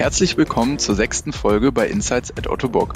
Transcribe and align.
Herzlich 0.00 0.38
willkommen 0.38 0.78
zur 0.78 0.94
sechsten 0.94 1.30
Folge 1.30 1.72
bei 1.72 1.86
Insights 1.86 2.34
at 2.34 2.46
Ottobock. 2.46 2.94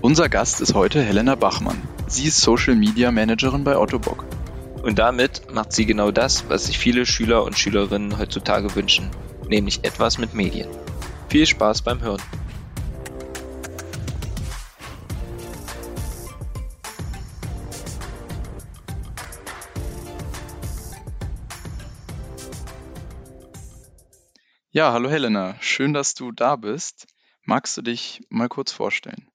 Unser 0.00 0.28
Gast 0.28 0.60
ist 0.60 0.74
heute 0.74 1.00
Helena 1.00 1.36
Bachmann. 1.36 1.80
Sie 2.08 2.24
ist 2.24 2.40
Social 2.40 2.74
Media 2.74 3.12
Managerin 3.12 3.62
bei 3.62 3.78
Ottobock. 3.78 4.24
Und 4.82 4.98
damit 4.98 5.54
macht 5.54 5.72
sie 5.72 5.86
genau 5.86 6.10
das, 6.10 6.46
was 6.48 6.66
sich 6.66 6.80
viele 6.80 7.06
Schüler 7.06 7.44
und 7.44 7.56
Schülerinnen 7.56 8.18
heutzutage 8.18 8.74
wünschen, 8.74 9.08
nämlich 9.46 9.84
etwas 9.84 10.18
mit 10.18 10.34
Medien. 10.34 10.66
Viel 11.28 11.46
Spaß 11.46 11.82
beim 11.82 12.02
Hören. 12.02 12.20
Ja, 24.82 24.92
hallo 24.92 25.08
Helena, 25.08 25.54
schön, 25.60 25.92
dass 25.92 26.16
du 26.16 26.32
da 26.32 26.56
bist. 26.56 27.06
Magst 27.44 27.76
du 27.76 27.82
dich 27.82 28.20
mal 28.30 28.48
kurz 28.48 28.72
vorstellen? 28.72 29.30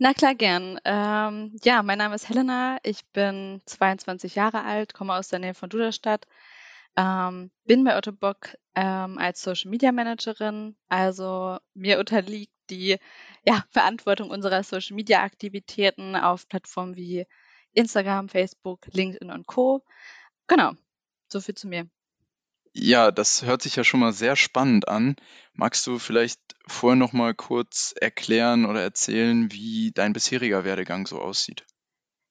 Na 0.00 0.12
klar, 0.12 0.34
gern. 0.34 0.80
Ähm, 0.84 1.56
ja, 1.62 1.84
mein 1.84 1.98
Name 1.98 2.16
ist 2.16 2.28
Helena, 2.28 2.78
ich 2.82 3.06
bin 3.12 3.62
22 3.66 4.34
Jahre 4.34 4.64
alt, 4.64 4.92
komme 4.92 5.14
aus 5.14 5.28
der 5.28 5.38
Nähe 5.38 5.54
von 5.54 5.70
Duderstadt, 5.70 6.26
ähm, 6.96 7.52
bin 7.64 7.84
bei 7.84 7.96
Otto 7.96 8.10
Bock 8.10 8.56
ähm, 8.74 9.18
als 9.18 9.42
Social 9.42 9.70
Media 9.70 9.92
Managerin, 9.92 10.74
also 10.88 11.58
mir 11.74 12.00
unterliegt 12.00 12.52
die 12.68 12.98
ja, 13.46 13.64
Verantwortung 13.70 14.30
unserer 14.30 14.64
Social 14.64 14.96
Media 14.96 15.22
Aktivitäten 15.22 16.16
auf 16.16 16.48
Plattformen 16.48 16.96
wie 16.96 17.24
Instagram, 17.72 18.28
Facebook, 18.28 18.88
LinkedIn 18.90 19.30
und 19.30 19.46
Co. 19.46 19.84
Genau, 20.48 20.72
so 21.28 21.40
viel 21.40 21.54
zu 21.54 21.68
mir. 21.68 21.88
Ja, 22.74 23.10
das 23.10 23.42
hört 23.42 23.62
sich 23.62 23.76
ja 23.76 23.84
schon 23.84 24.00
mal 24.00 24.12
sehr 24.12 24.34
spannend 24.34 24.88
an. 24.88 25.16
Magst 25.52 25.86
du 25.86 25.98
vielleicht 25.98 26.40
vorher 26.66 26.96
noch 26.96 27.12
mal 27.12 27.34
kurz 27.34 27.94
erklären 28.00 28.64
oder 28.64 28.80
erzählen, 28.80 29.52
wie 29.52 29.92
dein 29.94 30.14
bisheriger 30.14 30.64
Werdegang 30.64 31.06
so 31.06 31.20
aussieht? 31.20 31.66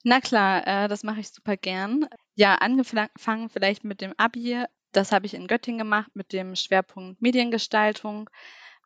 Na 0.03 0.19
klar, 0.19 0.65
äh, 0.65 0.87
das 0.87 1.03
mache 1.03 1.19
ich 1.19 1.29
super 1.29 1.57
gern. 1.57 2.07
Ja, 2.35 2.55
angefangen 2.55 3.49
vielleicht 3.49 3.83
mit 3.83 4.01
dem 4.01 4.13
Abi. 4.17 4.63
Das 4.91 5.11
habe 5.11 5.27
ich 5.27 5.35
in 5.35 5.47
Göttingen 5.47 5.77
gemacht 5.77 6.09
mit 6.15 6.33
dem 6.33 6.55
Schwerpunkt 6.55 7.21
Mediengestaltung 7.21 8.29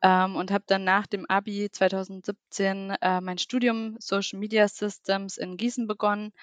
ähm, 0.01 0.35
und 0.35 0.51
habe 0.51 0.65
dann 0.67 0.83
nach 0.83 1.07
dem 1.07 1.25
Abi 1.27 1.69
2017 1.71 2.91
äh, 3.01 3.21
mein 3.21 3.37
Studium 3.37 3.95
Social 3.99 4.39
Media 4.39 4.67
Systems 4.67 5.37
in 5.37 5.55
Gießen 5.55 5.87
begonnen 5.87 6.33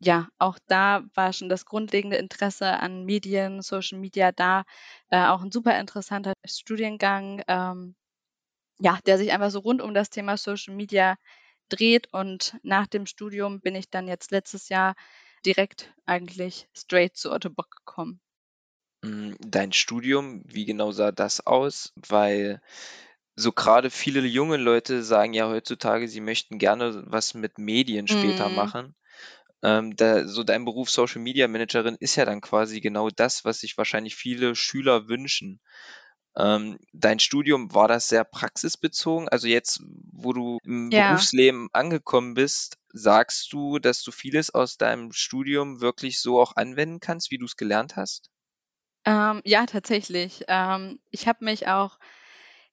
ja, 0.00 0.28
auch 0.38 0.58
da 0.68 1.04
war 1.14 1.32
schon 1.32 1.48
das 1.48 1.64
grundlegende 1.66 2.16
Interesse 2.16 2.68
an 2.80 3.04
Medien, 3.04 3.62
Social 3.62 3.98
Media 3.98 4.32
da. 4.32 4.64
Äh, 5.10 5.26
auch 5.26 5.42
ein 5.42 5.52
super 5.52 5.78
interessanter 5.78 6.32
Studiengang, 6.46 7.42
ähm, 7.48 7.96
ja, 8.80 8.98
der 9.06 9.18
sich 9.18 9.32
einfach 9.32 9.50
so 9.50 9.60
rund 9.60 9.82
um 9.82 9.94
das 9.94 10.10
Thema 10.10 10.36
Social 10.38 10.74
Media 10.74 11.16
dreht. 11.70 12.12
Und 12.14 12.58
nach 12.64 12.86
dem 12.88 13.06
Studium 13.06 13.60
bin 13.60 13.74
ich 13.76 13.90
dann 13.90 14.08
jetzt 14.08 14.30
letztes 14.32 14.68
Jahr 14.70 14.94
direkt 15.46 15.94
eigentlich 16.06 16.68
straight 16.76 17.16
zu 17.16 17.32
Otto 17.32 17.50
Bock 17.50 17.70
gekommen. 17.70 18.20
Hm, 19.04 19.36
dein 19.40 19.72
Studium, 19.72 20.42
wie 20.44 20.64
genau 20.64 20.90
sah 20.92 21.12
das 21.12 21.44
aus? 21.46 21.92
Weil 21.96 22.60
so 23.36 23.52
gerade 23.52 23.90
viele 23.90 24.20
junge 24.26 24.56
Leute 24.56 25.02
sagen 25.04 25.34
ja 25.34 25.48
heutzutage, 25.48 26.08
sie 26.08 26.20
möchten 26.20 26.58
gerne 26.58 27.04
was 27.06 27.34
mit 27.34 27.58
Medien 27.58 28.08
später 28.08 28.50
Mhm. 28.50 28.50
machen. 28.50 28.96
Ähm, 29.62 29.96
da, 29.96 30.26
so 30.28 30.44
dein 30.44 30.64
Beruf 30.64 30.90
Social 30.90 31.20
Media 31.22 31.48
Managerin 31.48 31.96
ist 32.00 32.16
ja 32.16 32.24
dann 32.24 32.40
quasi 32.40 32.80
genau 32.80 33.08
das, 33.10 33.44
was 33.44 33.60
sich 33.60 33.76
wahrscheinlich 33.78 34.16
viele 34.16 34.54
Schüler 34.56 35.08
wünschen. 35.08 35.60
Ähm, 36.36 36.78
dein 36.92 37.18
Studium, 37.20 37.74
war 37.74 37.88
das 37.88 38.08
sehr 38.08 38.24
praxisbezogen? 38.24 39.28
Also 39.28 39.48
jetzt, 39.48 39.82
wo 40.12 40.32
du 40.32 40.58
im 40.64 40.92
Ja. 40.92 40.94
Berufsleben 40.94 41.68
angekommen 41.72 42.34
bist, 42.34 42.78
sagst 42.92 43.52
du, 43.52 43.78
dass 43.78 44.02
du 44.02 44.12
vieles 44.12 44.50
aus 44.54 44.78
deinem 44.78 45.12
Studium 45.12 45.80
wirklich 45.80 46.20
so 46.20 46.40
auch 46.40 46.56
anwenden 46.56 47.00
kannst, 47.00 47.30
wie 47.30 47.38
du 47.38 47.46
es 47.46 47.56
gelernt 47.56 47.96
hast? 47.96 48.30
Ähm, 49.04 49.42
ja, 49.44 49.66
tatsächlich. 49.66 50.44
Ähm, 50.48 51.00
ich 51.10 51.26
habe 51.28 51.44
mich 51.44 51.66
auch 51.68 51.98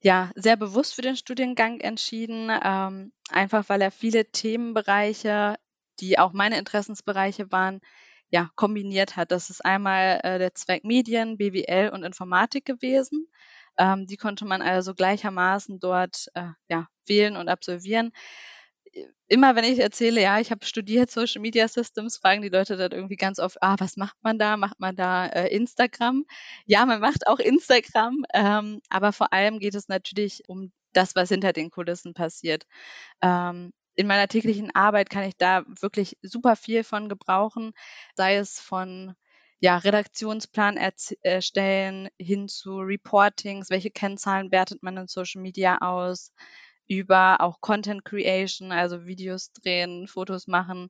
ja 0.02 0.32
sehr 0.36 0.58
bewusst 0.58 0.96
für 0.96 1.02
den 1.02 1.18
Studiengang 1.18 1.80
entschieden, 1.82 2.50
ähm, 2.64 3.14
einfach 3.30 3.70
weil 3.70 3.82
er 3.82 3.92
viele 3.92 4.32
Themenbereiche 4.32 5.58
die 6.00 6.20
auch 6.20 6.34
meine 6.34 6.58
Interessensbereiche 6.58 7.52
waren, 7.52 7.80
ja, 8.30 8.50
kombiniert 8.56 9.16
hat. 9.16 9.32
Das 9.32 9.50
ist 9.50 9.64
einmal 9.64 10.20
äh, 10.24 10.40
der 10.40 10.54
Zweig 10.56 10.84
Medien, 10.84 11.38
BWL 11.38 11.90
und 11.94 12.04
Informatik 12.04 12.66
gewesen. 12.66 13.28
Ähm, 13.78 14.08
die 14.08 14.18
konnte 14.18 14.46
man 14.46 14.62
also 14.62 14.94
gleichermaßen 14.94 15.80
dort 15.80 16.28
äh, 16.34 16.50
ja, 16.70 16.88
wählen 17.08 17.38
und 17.38 17.50
absolvieren. 17.50 18.12
Immer 19.28 19.56
wenn 19.56 19.66
ich 19.66 19.80
erzähle, 19.80 20.22
ja, 20.22 20.40
ich 20.40 20.52
habe 20.52 20.66
studiert 20.66 21.12
Social 21.12 21.42
Media 21.42 21.68
Systems, 21.68 22.18
fragen 22.18 22.42
die 22.42 22.50
Leute 22.50 22.78
dann 22.78 22.92
irgendwie 22.92 23.18
ganz 23.18 23.40
oft, 23.40 23.62
ah, 23.62 23.76
was 23.80 23.98
macht 23.98 24.16
man 24.22 24.38
da? 24.38 24.56
Macht 24.56 24.80
man 24.80 24.96
da 24.96 25.26
äh, 25.28 25.48
Instagram? 25.54 26.26
Ja, 26.66 26.86
man 26.86 27.02
macht 27.02 27.28
auch 27.28 27.40
Instagram, 27.40 28.24
ähm, 28.34 28.82
aber 28.90 29.12
vor 29.12 29.34
allem 29.34 29.60
geht 29.60 29.76
es 29.76 29.88
natürlich 29.88 30.44
um 30.48 30.72
das, 30.94 31.16
was 31.16 31.30
hinter 31.30 31.54
den 31.54 31.72
Kulissen 31.72 32.14
passiert. 32.14 32.66
Ähm, 33.22 33.74
in 33.96 34.08
meiner 34.08 34.28
täglichen 34.28 34.74
Arbeit 34.76 35.10
kann 35.10 35.24
ich 35.24 35.38
da 35.38 35.64
wirklich 35.82 36.18
super 36.22 36.56
viel 36.56 36.84
von 36.84 37.10
gebrauchen, 37.10 37.74
sei 38.16 38.36
es 38.36 38.60
von 38.60 39.16
ja, 39.60 39.78
Redaktionsplan 39.78 40.78
erstellen 41.22 42.10
hin 42.20 42.48
zu 42.48 42.80
Reportings, 42.80 43.70
welche 43.70 43.90
Kennzahlen 43.90 44.52
wertet 44.52 44.84
man 44.84 44.98
in 44.98 45.08
Social 45.08 45.42
Media 45.42 45.78
aus, 45.80 46.34
über 46.88 47.42
auch 47.42 47.62
Content 47.62 48.06
Creation, 48.06 48.72
also 48.72 49.06
Videos 49.06 49.52
drehen, 49.54 50.08
Fotos 50.08 50.48
machen. 50.48 50.90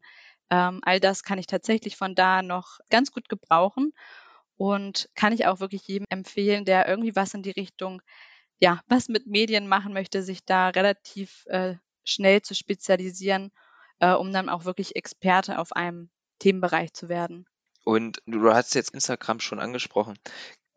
Ähm, 0.49 0.81
all 0.83 0.99
das 0.99 1.23
kann 1.23 1.39
ich 1.39 1.47
tatsächlich 1.47 1.95
von 1.95 2.15
da 2.15 2.41
noch 2.41 2.79
ganz 2.89 3.11
gut 3.11 3.29
gebrauchen 3.29 3.93
und 4.57 5.09
kann 5.15 5.33
ich 5.33 5.47
auch 5.47 5.59
wirklich 5.59 5.87
jedem 5.87 6.05
empfehlen, 6.09 6.65
der 6.65 6.87
irgendwie 6.87 7.15
was 7.15 7.33
in 7.33 7.43
die 7.43 7.51
Richtung, 7.51 8.01
ja, 8.59 8.81
was 8.87 9.09
mit 9.09 9.27
Medien 9.27 9.67
machen 9.67 9.93
möchte, 9.93 10.23
sich 10.23 10.45
da 10.45 10.69
relativ 10.69 11.45
äh, 11.47 11.75
schnell 12.05 12.41
zu 12.41 12.55
spezialisieren, 12.55 13.51
äh, 13.99 14.13
um 14.13 14.31
dann 14.31 14.49
auch 14.49 14.65
wirklich 14.65 14.95
Experte 14.95 15.59
auf 15.59 15.73
einem 15.73 16.09
Themenbereich 16.39 16.93
zu 16.93 17.09
werden. 17.09 17.45
Und 17.83 18.21
du 18.25 18.51
hast 18.51 18.75
jetzt 18.75 18.93
Instagram 18.93 19.39
schon 19.39 19.59
angesprochen. 19.59 20.17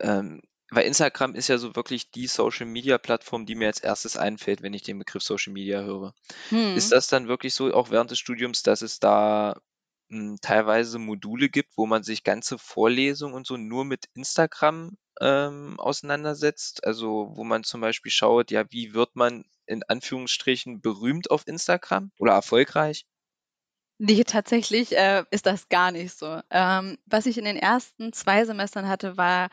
Ähm, 0.01 0.43
weil 0.71 0.87
Instagram 0.87 1.35
ist 1.35 1.49
ja 1.49 1.57
so 1.57 1.75
wirklich 1.75 2.11
die 2.11 2.27
Social 2.27 2.67
Media 2.67 2.99
Plattform, 2.99 3.47
die 3.47 3.55
mir 3.55 3.69
als 3.69 3.81
erstes 3.81 4.17
einfällt, 4.17 4.63
wenn 4.63 4.75
ich 4.75 4.83
den 4.83 4.99
Begriff 4.99 5.23
Social 5.23 5.53
Media 5.53 5.81
höre. 5.81 6.15
Hm. 6.51 6.77
Ist 6.77 6.93
das 6.93 7.09
dann 7.09 7.29
wirklich 7.29 7.55
so, 7.55 7.73
auch 7.73 7.91
während 7.91 8.11
des 8.11 8.19
Studiums, 8.19 8.63
dass 8.63 8.83
es 8.83 9.01
da 9.01 9.59
hm, 10.11 10.37
teilweise 10.43 10.99
Module 10.99 11.49
gibt, 11.49 11.71
wo 11.77 11.87
man 11.87 12.03
sich 12.03 12.23
ganze 12.23 12.59
Vorlesungen 12.59 13.35
und 13.35 13.47
so 13.47 13.57
nur 13.57 13.87
mit 13.87 14.07
Instagram 14.15 14.99
ähm, 15.21 15.81
auseinandersetzt? 15.81 16.85
Also 16.85 17.33
wo 17.35 17.45
man 17.45 17.65
zum 17.65 17.81
Beispiel 17.81 18.13
schaut, 18.13 18.51
ja, 18.51 18.65
wie 18.71 18.93
wird 18.93 19.17
man 19.17 19.47
in 19.69 19.83
Anführungsstrichen 19.85 20.81
berühmt 20.81 21.31
auf 21.31 21.47
Instagram 21.47 22.11
oder 22.19 22.33
erfolgreich? 22.33 23.07
Nee, 23.99 24.23
tatsächlich 24.25 24.97
äh, 24.97 25.25
ist 25.31 25.47
das 25.47 25.69
gar 25.69 25.91
nicht 25.91 26.17
so. 26.17 26.41
Ähm, 26.51 26.99
was 27.07 27.27
ich 27.27 27.37
in 27.37 27.45
den 27.45 27.57
ersten 27.57 28.13
zwei 28.13 28.45
Semestern 28.45 28.89
hatte, 28.89 29.17
war 29.17 29.51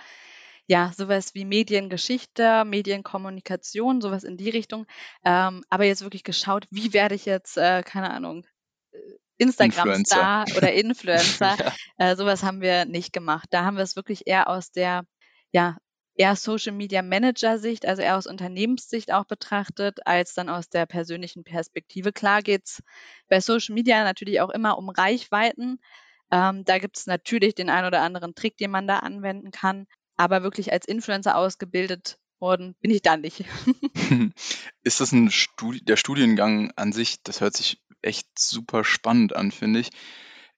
ja 0.68 0.92
sowas 0.96 1.34
wie 1.34 1.46
Mediengeschichte, 1.46 2.64
Medienkommunikation, 2.66 4.02
sowas 4.02 4.24
in 4.24 4.38
die 4.38 4.50
Richtung. 4.50 4.86
Ähm, 5.24 5.64
aber 5.70 5.86
jetzt 5.86 6.04
wirklich 6.04 6.24
geschaut, 6.24 6.68
wie 6.70 6.94
werde 6.94 7.16
ich 7.16 7.26
jetzt, 7.26 7.58
äh, 7.58 7.82
keine 7.84 8.12
Ahnung, 8.12 8.46
äh, 8.92 8.98
Instagram-Star 9.38 10.46
oder 10.56 10.72
Influencer. 10.74 11.58
ja. 11.60 11.74
äh, 11.98 12.16
sowas 12.16 12.44
haben 12.44 12.62
wir 12.62 12.86
nicht 12.86 13.14
gemacht. 13.14 13.48
Da 13.50 13.66
haben 13.66 13.78
wir 13.78 13.84
es 13.84 13.96
wirklich 13.96 14.28
eher 14.28 14.48
aus 14.48 14.72
der 14.72 15.06
ja, 15.52 15.78
eher 16.16 16.36
Social 16.36 16.72
Media 16.72 17.02
Manager 17.02 17.58
Sicht, 17.60 17.86
also 17.86 18.02
eher 18.02 18.18
aus 18.18 18.28
Unternehmenssicht 18.28 19.12
auch 19.12 19.26
betrachtet, 19.26 20.00
als 20.06 20.34
dann 20.34 20.50
aus 20.50 20.70
der 20.70 20.86
persönlichen 20.86 21.44
Perspektive. 21.44 22.12
Klar 22.12 22.42
geht's 22.42 22.82
bei 23.28 23.42
Social 23.42 23.76
Media 23.76 24.04
natürlich 24.04 24.42
auch 24.42 24.50
immer 24.50 24.78
um 24.78 24.90
Reichweiten. 24.90 25.80
Ähm, 26.32 26.64
da 26.66 26.80
gibt 26.80 26.98
es 26.98 27.06
natürlich 27.06 27.56
den 27.56 27.70
einen 27.70 27.88
oder 27.88 28.02
anderen 28.02 28.34
Trick, 28.34 28.58
den 28.58 28.72
man 28.72 28.88
da 28.88 29.00
anwenden 29.00 29.52
kann. 29.52 29.86
Aber 30.18 30.44
wirklich 30.44 30.72
als 30.72 30.88
Influencer 30.88 31.36
ausgebildet 31.36 32.18
worden 32.40 32.76
bin 32.82 32.92
ich 32.92 33.02
da 33.02 33.18
nicht. 33.18 33.44
Ist 34.84 35.02
das 35.02 35.12
ein 35.12 35.30
Studi 35.32 35.84
der 35.84 35.98
Studiengang 35.98 36.72
an 36.76 36.94
sich, 36.94 37.22
das 37.24 37.42
hört 37.42 37.56
sich 37.56 37.82
echt 38.02 38.28
super 38.38 38.84
spannend 38.84 39.36
an, 39.36 39.52
finde 39.52 39.82
ich. 39.82 39.90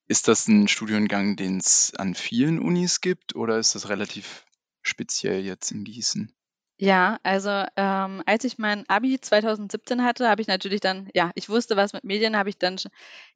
Ist 0.07 0.27
das 0.27 0.47
ein 0.47 0.67
Studiengang, 0.67 1.35
den 1.35 1.57
es 1.57 1.93
an 1.95 2.13
vielen 2.15 2.59
Unis 2.59 3.01
gibt 3.01 3.35
oder 3.35 3.57
ist 3.57 3.75
das 3.75 3.89
relativ 3.89 4.45
speziell 4.87 5.41
jetzt 5.45 5.71
in 5.71 5.83
Gießen? 5.83 6.33
Ja, 6.79 7.17
also 7.23 7.49
ähm, 7.75 8.21
als 8.27 8.43
ich 8.43 8.59
mein 8.59 8.87
Abi 8.87 9.19
2017 9.19 10.03
hatte, 10.03 10.29
habe 10.29 10.41
ich 10.41 10.47
natürlich 10.47 10.79
dann, 10.79 11.09
ja, 11.15 11.31
ich 11.33 11.49
wusste 11.49 11.75
was 11.75 11.91
mit 11.93 12.03
Medien, 12.03 12.37
habe 12.37 12.49
ich 12.49 12.59
dann 12.59 12.77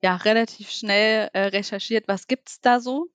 ja 0.02 0.16
relativ 0.18 0.70
schnell 0.70 1.30
äh, 1.34 1.46
recherchiert, 1.46 2.08
was 2.08 2.28
gibt's 2.28 2.62
da 2.62 2.80
so 2.80 3.08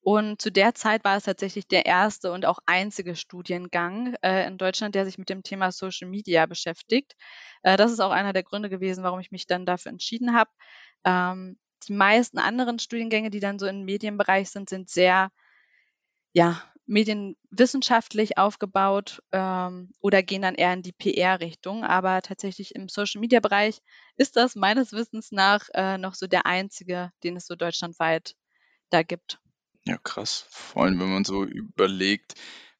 Und 0.00 0.42
zu 0.42 0.52
der 0.52 0.74
Zeit 0.76 1.04
war 1.04 1.18
es 1.18 1.24
tatsächlich 1.24 1.68
der 1.68 1.86
erste 1.86 2.32
und 2.32 2.46
auch 2.46 2.60
einzige 2.66 3.16
Studiengang 3.16 4.14
äh, 4.22 4.46
in 4.48 4.58
Deutschland, 4.58 4.94
der 4.94 5.06
sich 5.06 5.18
mit 5.18 5.30
dem 5.30 5.42
Thema 5.44 5.72
Social 5.72 6.08
Media 6.08 6.46
beschäftigt. 6.46 7.16
Äh, 7.64 7.76
das 7.78 7.92
ist 7.92 8.00
auch 8.00 8.12
einer 8.12 8.32
der 8.34 8.44
Gründe 8.44 8.70
gewesen, 8.70 9.04
warum 9.04 9.20
ich 9.20 9.32
mich 9.32 9.48
dann 9.48 9.66
dafür 9.66 9.92
entschieden 9.92 10.34
habe. 10.36 10.50
Ähm, 11.04 11.58
die 11.88 11.94
meisten 11.94 12.38
anderen 12.38 12.78
Studiengänge, 12.80 13.30
die 13.30 13.40
dann 13.40 13.58
so 13.60 13.66
im 13.66 13.84
Medienbereich 13.84 14.50
sind, 14.50 14.70
sind 14.70 14.90
sehr 14.90 15.30
ja, 16.32 16.62
medienwissenschaftlich 16.88 18.38
aufgebaut 18.38 19.22
ähm, 19.30 19.92
oder 20.00 20.22
gehen 20.22 20.42
dann 20.42 20.54
eher 20.54 20.72
in 20.72 20.82
die 20.82 20.92
PR-Richtung. 20.92 21.84
Aber 21.84 22.22
tatsächlich 22.22 22.74
im 22.74 22.88
Social-Media-Bereich 22.88 23.80
ist 24.16 24.36
das 24.36 24.56
meines 24.56 24.92
Wissens 24.92 25.30
nach 25.30 25.68
äh, 25.74 25.98
noch 25.98 26.14
so 26.14 26.26
der 26.26 26.46
einzige, 26.46 27.12
den 27.22 27.36
es 27.36 27.46
so 27.46 27.54
deutschlandweit 27.54 28.34
da 28.90 29.02
gibt. 29.02 29.38
Ja, 29.84 29.98
krass. 29.98 30.46
Vor 30.50 30.84
allem, 30.84 30.98
wenn 30.98 31.12
man 31.12 31.24
so 31.24 31.44
überlegt, 31.44 32.34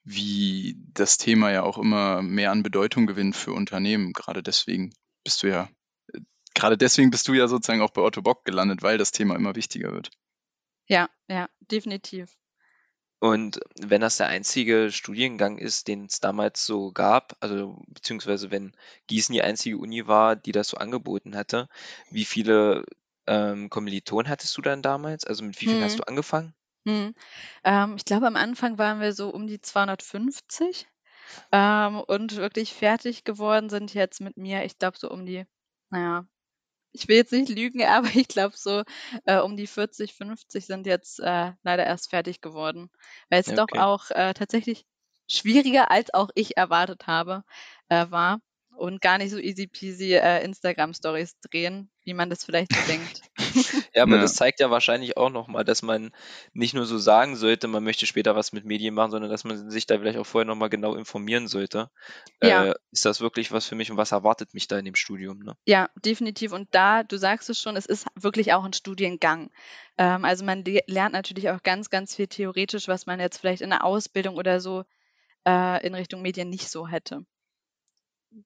wie 0.04 0.76
das 0.94 1.18
Thema 1.18 1.50
ja 1.50 1.62
auch 1.62 1.76
immer 1.76 2.22
mehr 2.22 2.50
an 2.50 2.62
Bedeutung 2.62 3.06
gewinnt 3.06 3.36
für 3.36 3.52
Unternehmen. 3.52 4.14
Gerade 4.14 4.42
deswegen 4.42 4.94
bist 5.22 5.42
du 5.42 5.48
ja, 5.48 5.68
äh, 6.14 6.20
gerade 6.54 6.78
deswegen 6.78 7.10
bist 7.10 7.28
du 7.28 7.34
ja 7.34 7.46
sozusagen 7.46 7.82
auch 7.82 7.90
bei 7.90 8.00
Otto 8.00 8.22
Bock 8.22 8.44
gelandet, 8.46 8.82
weil 8.82 8.96
das 8.96 9.12
Thema 9.12 9.36
immer 9.36 9.54
wichtiger 9.54 9.92
wird. 9.92 10.10
Ja, 10.86 11.10
ja, 11.28 11.48
definitiv. 11.60 12.34
Und 13.20 13.60
wenn 13.80 14.00
das 14.00 14.18
der 14.18 14.28
einzige 14.28 14.92
Studiengang 14.92 15.58
ist, 15.58 15.88
den 15.88 16.04
es 16.04 16.20
damals 16.20 16.64
so 16.64 16.92
gab, 16.92 17.36
also 17.40 17.82
beziehungsweise 17.88 18.50
wenn 18.50 18.72
Gießen 19.08 19.32
die 19.32 19.42
einzige 19.42 19.78
Uni 19.78 20.06
war, 20.06 20.36
die 20.36 20.52
das 20.52 20.68
so 20.68 20.76
angeboten 20.76 21.36
hatte, 21.36 21.68
wie 22.10 22.24
viele 22.24 22.84
ähm, 23.26 23.70
Kommilitonen 23.70 24.30
hattest 24.30 24.56
du 24.56 24.62
dann 24.62 24.82
damals? 24.82 25.24
Also 25.24 25.44
mit 25.44 25.60
wie 25.60 25.66
vielen 25.66 25.82
hast 25.82 25.92
hm. 25.92 25.98
du 25.98 26.04
angefangen? 26.04 26.54
Hm. 26.86 27.14
Ähm, 27.64 27.94
ich 27.96 28.04
glaube, 28.04 28.26
am 28.26 28.36
Anfang 28.36 28.78
waren 28.78 29.00
wir 29.00 29.12
so 29.12 29.30
um 29.30 29.48
die 29.48 29.60
250 29.60 30.86
ähm, 31.50 32.00
und 32.00 32.36
wirklich 32.36 32.72
fertig 32.72 33.24
geworden 33.24 33.68
sind 33.68 33.94
jetzt 33.94 34.20
mit 34.20 34.36
mir, 34.36 34.64
ich 34.64 34.78
glaube, 34.78 34.96
so 34.96 35.10
um 35.10 35.26
die, 35.26 35.44
naja, 35.90 36.24
ich 36.92 37.08
will 37.08 37.16
jetzt 37.16 37.32
nicht 37.32 37.48
lügen, 37.48 37.82
aber 37.84 38.08
ich 38.14 38.28
glaube 38.28 38.56
so 38.56 38.82
äh, 39.24 39.38
um 39.38 39.56
die 39.56 39.66
40, 39.66 40.14
50 40.14 40.66
sind 40.66 40.86
jetzt 40.86 41.20
äh, 41.20 41.52
leider 41.62 41.86
erst 41.86 42.10
fertig 42.10 42.40
geworden, 42.40 42.90
weil 43.30 43.40
es 43.40 43.48
okay. 43.48 43.56
doch 43.56 43.68
auch 43.78 44.10
äh, 44.10 44.34
tatsächlich 44.34 44.84
schwieriger 45.28 45.90
als 45.90 46.12
auch 46.14 46.30
ich 46.34 46.56
erwartet 46.56 47.06
habe 47.06 47.44
äh, 47.88 48.06
war 48.10 48.40
und 48.78 49.00
gar 49.00 49.18
nicht 49.18 49.30
so 49.30 49.38
easy 49.38 49.66
peasy 49.66 50.14
äh, 50.14 50.44
Instagram 50.44 50.94
Stories 50.94 51.38
drehen, 51.40 51.90
wie 52.04 52.14
man 52.14 52.30
das 52.30 52.44
vielleicht 52.44 52.72
so 52.72 52.80
denkt. 52.86 53.22
Ja, 53.94 54.02
aber 54.04 54.16
ja. 54.16 54.22
das 54.22 54.34
zeigt 54.34 54.60
ja 54.60 54.70
wahrscheinlich 54.70 55.16
auch 55.16 55.30
nochmal, 55.30 55.64
dass 55.64 55.82
man 55.82 56.12
nicht 56.52 56.74
nur 56.74 56.86
so 56.86 56.98
sagen 56.98 57.34
sollte, 57.34 57.66
man 57.66 57.82
möchte 57.82 58.06
später 58.06 58.36
was 58.36 58.52
mit 58.52 58.64
Medien 58.64 58.94
machen, 58.94 59.10
sondern 59.10 59.30
dass 59.30 59.42
man 59.42 59.70
sich 59.70 59.86
da 59.86 59.98
vielleicht 59.98 60.18
auch 60.18 60.26
vorher 60.26 60.46
nochmal 60.46 60.68
genau 60.68 60.94
informieren 60.94 61.48
sollte. 61.48 61.90
Ja. 62.42 62.66
Äh, 62.66 62.74
ist 62.92 63.04
das 63.04 63.20
wirklich 63.20 63.50
was 63.50 63.66
für 63.66 63.74
mich 63.74 63.90
und 63.90 63.96
was 63.96 64.12
erwartet 64.12 64.54
mich 64.54 64.68
da 64.68 64.78
in 64.78 64.84
dem 64.84 64.94
Studium? 64.94 65.40
Ne? 65.40 65.56
Ja, 65.66 65.88
definitiv. 66.04 66.52
Und 66.52 66.68
da, 66.72 67.02
du 67.02 67.16
sagst 67.16 67.50
es 67.50 67.60
schon, 67.60 67.76
es 67.76 67.86
ist 67.86 68.06
wirklich 68.14 68.52
auch 68.52 68.64
ein 68.64 68.72
Studiengang. 68.72 69.50
Ähm, 69.96 70.24
also 70.24 70.44
man 70.44 70.62
lernt 70.86 71.14
natürlich 71.14 71.50
auch 71.50 71.62
ganz, 71.62 71.90
ganz 71.90 72.14
viel 72.14 72.28
theoretisch, 72.28 72.86
was 72.86 73.06
man 73.06 73.18
jetzt 73.18 73.38
vielleicht 73.38 73.62
in 73.62 73.70
der 73.70 73.84
Ausbildung 73.84 74.36
oder 74.36 74.60
so 74.60 74.84
äh, 75.46 75.84
in 75.84 75.94
Richtung 75.94 76.22
Medien 76.22 76.50
nicht 76.50 76.70
so 76.70 76.86
hätte. 76.86 77.24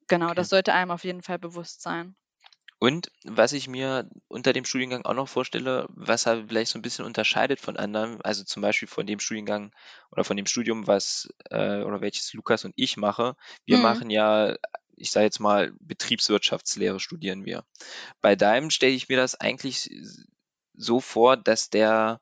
Genau, 0.09 0.27
okay. 0.27 0.35
das 0.35 0.49
sollte 0.49 0.73
einem 0.73 0.91
auf 0.91 1.05
jeden 1.05 1.23
Fall 1.23 1.39
bewusst 1.39 1.83
sein. 1.83 2.15
Und 2.83 3.13
was 3.23 3.53
ich 3.53 3.69
mir 3.69 4.11
unter 4.27 4.53
dem 4.53 4.65
Studiengang 4.65 5.05
auch 5.05 5.15
noch 5.15 5.29
vorstelle, 5.29 5.87
was 5.91 6.27
er 6.27 6.49
vielleicht 6.49 6.73
so 6.73 6.81
ein 6.81 6.83
bisschen 6.83 7.05
unterscheidet 7.05 7.61
von 7.61 7.77
anderen, 7.77 8.21
also 8.23 8.43
zum 8.43 8.61
Beispiel 8.61 8.89
von 8.89 9.07
dem 9.07 9.21
Studiengang 9.21 9.73
oder 10.11 10.25
von 10.25 10.37
dem 10.37 10.47
Studium, 10.47 10.89
was 10.89 11.29
äh, 11.51 11.83
oder 11.83 12.01
welches 12.01 12.33
Lukas 12.33 12.65
und 12.65 12.75
ich 12.75 12.97
mache. 12.97 13.37
Wir 13.65 13.77
mhm. 13.77 13.83
machen 13.85 14.11
ja, 14.11 14.57
ich 14.97 15.13
sage 15.13 15.27
jetzt 15.27 15.39
mal, 15.39 15.73
Betriebswirtschaftslehre 15.79 16.99
studieren 16.99 17.45
wir. 17.45 17.65
Bei 18.21 18.35
deinem 18.35 18.71
stelle 18.71 18.95
ich 18.95 19.09
mir 19.09 19.17
das 19.17 19.37
eigentlich 19.37 19.89
so 20.75 20.99
vor, 20.99 21.37
dass 21.37 21.71
der 21.71 22.21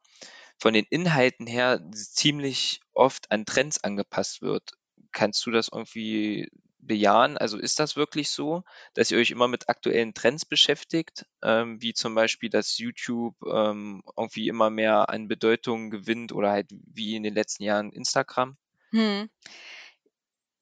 von 0.58 0.74
den 0.74 0.84
Inhalten 0.90 1.46
her 1.46 1.80
ziemlich 1.92 2.82
oft 2.92 3.30
an 3.30 3.46
Trends 3.46 3.82
angepasst 3.82 4.42
wird. 4.42 4.72
Kannst 5.10 5.46
du 5.46 5.50
das 5.50 5.70
irgendwie 5.72 6.50
bejahen? 6.82 7.38
Also 7.38 7.58
ist 7.58 7.78
das 7.78 7.96
wirklich 7.96 8.30
so, 8.30 8.62
dass 8.94 9.10
ihr 9.10 9.18
euch 9.18 9.30
immer 9.30 9.48
mit 9.48 9.68
aktuellen 9.68 10.14
Trends 10.14 10.44
beschäftigt, 10.44 11.26
ähm, 11.42 11.80
wie 11.80 11.94
zum 11.94 12.14
Beispiel, 12.14 12.50
dass 12.50 12.78
YouTube 12.78 13.36
ähm, 13.46 14.02
irgendwie 14.16 14.48
immer 14.48 14.70
mehr 14.70 15.08
an 15.10 15.28
Bedeutung 15.28 15.90
gewinnt 15.90 16.32
oder 16.32 16.50
halt 16.50 16.70
wie 16.70 17.16
in 17.16 17.22
den 17.22 17.34
letzten 17.34 17.64
Jahren 17.64 17.92
Instagram? 17.92 18.56
Hm. 18.90 19.28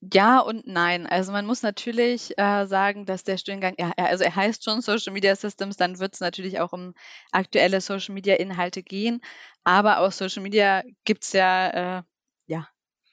Ja 0.01 0.39
und 0.39 0.67
nein. 0.67 1.07
Also 1.07 1.33
man 1.33 1.45
muss 1.45 1.63
natürlich 1.63 2.39
äh, 2.39 2.67
sagen, 2.67 3.05
dass 3.05 3.25
der 3.25 3.37
Studiengang, 3.37 3.75
ja, 3.79 3.93
also 3.97 4.23
er 4.23 4.37
heißt 4.37 4.63
schon 4.63 4.81
Social 4.81 5.13
Media 5.13 5.35
Systems, 5.35 5.77
dann 5.77 5.99
wird 5.99 6.15
es 6.15 6.21
natürlich 6.21 6.61
auch 6.61 6.73
um 6.73 6.95
aktuelle 7.33 7.81
Social 7.81 8.15
Media 8.15 8.37
Inhalte 8.37 8.85
gehen. 8.85 9.21
Aber 9.65 9.99
aus 9.99 10.17
Social 10.17 10.43
Media 10.43 10.85
gibt 11.05 11.25
es 11.25 11.33
ja, 11.33 11.99
äh, 11.99 12.03
ja, 12.47 12.69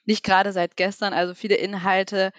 nicht 0.06 0.24
gerade 0.24 0.52
seit 0.52 0.78
gestern. 0.78 1.14
Also 1.14 1.34
viele 1.34 1.56
Inhalte 1.56 2.32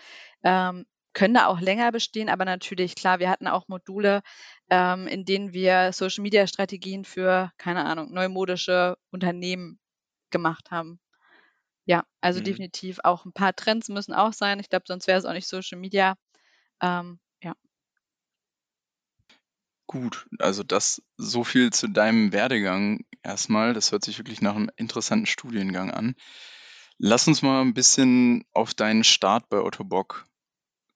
ähm, 0.47 0.87
können 1.13 1.35
da 1.35 1.47
auch 1.47 1.61
länger 1.61 1.91
bestehen, 1.91 2.29
aber 2.29 2.45
natürlich, 2.45 2.95
klar, 2.95 3.19
wir 3.19 3.31
hatten 3.31 3.49
auch 3.49 3.67
Module, 3.69 4.23
ähm, 4.71 5.09
in 5.09 5.25
denen 5.25 5.53
wir 5.53 5.93
Social-Media-Strategien 5.93 7.05
für, 7.05 7.51
keine 7.59 7.85
Ahnung, 7.85 8.13
neumodische 8.13 8.97
Unternehmen 9.11 9.81
gemacht 10.31 10.71
haben. 10.71 11.01
Ja, 11.85 12.05
also 12.21 12.41
mhm. 12.41 12.45
definitiv 12.45 12.99
auch 13.03 13.25
ein 13.25 13.33
paar 13.33 13.57
Trends 13.57 13.89
müssen 13.89 14.13
auch 14.13 14.33
sein. 14.33 14.61
Ich 14.61 14.69
glaube, 14.69 14.85
sonst 14.87 15.07
wäre 15.09 15.19
es 15.19 15.25
auch 15.25 15.33
nicht 15.33 15.49
Social 15.49 15.79
Media. 15.79 16.17
Ähm, 16.81 17.19
ja. 17.43 17.57
Gut, 19.87 20.29
also 20.39 20.63
das 20.63 21.03
so 21.17 21.43
viel 21.43 21.73
zu 21.73 21.89
deinem 21.89 22.33
Werdegang 22.33 23.05
erstmal. 23.23 23.73
Das 23.73 23.91
hört 23.91 24.05
sich 24.05 24.19
wirklich 24.19 24.43
nach 24.43 24.55
einem 24.55 24.71
interessanten 24.77 25.27
Studiengang 25.27 25.91
an. 25.91 26.15
Lass 26.99 27.27
uns 27.27 27.43
mal 27.43 27.63
ein 27.63 27.75
bisschen 27.75 28.45
auf 28.53 28.75
deinen 28.75 29.03
Start 29.03 29.49
bei 29.49 29.59
Otto 29.59 29.83
Bock 29.83 30.27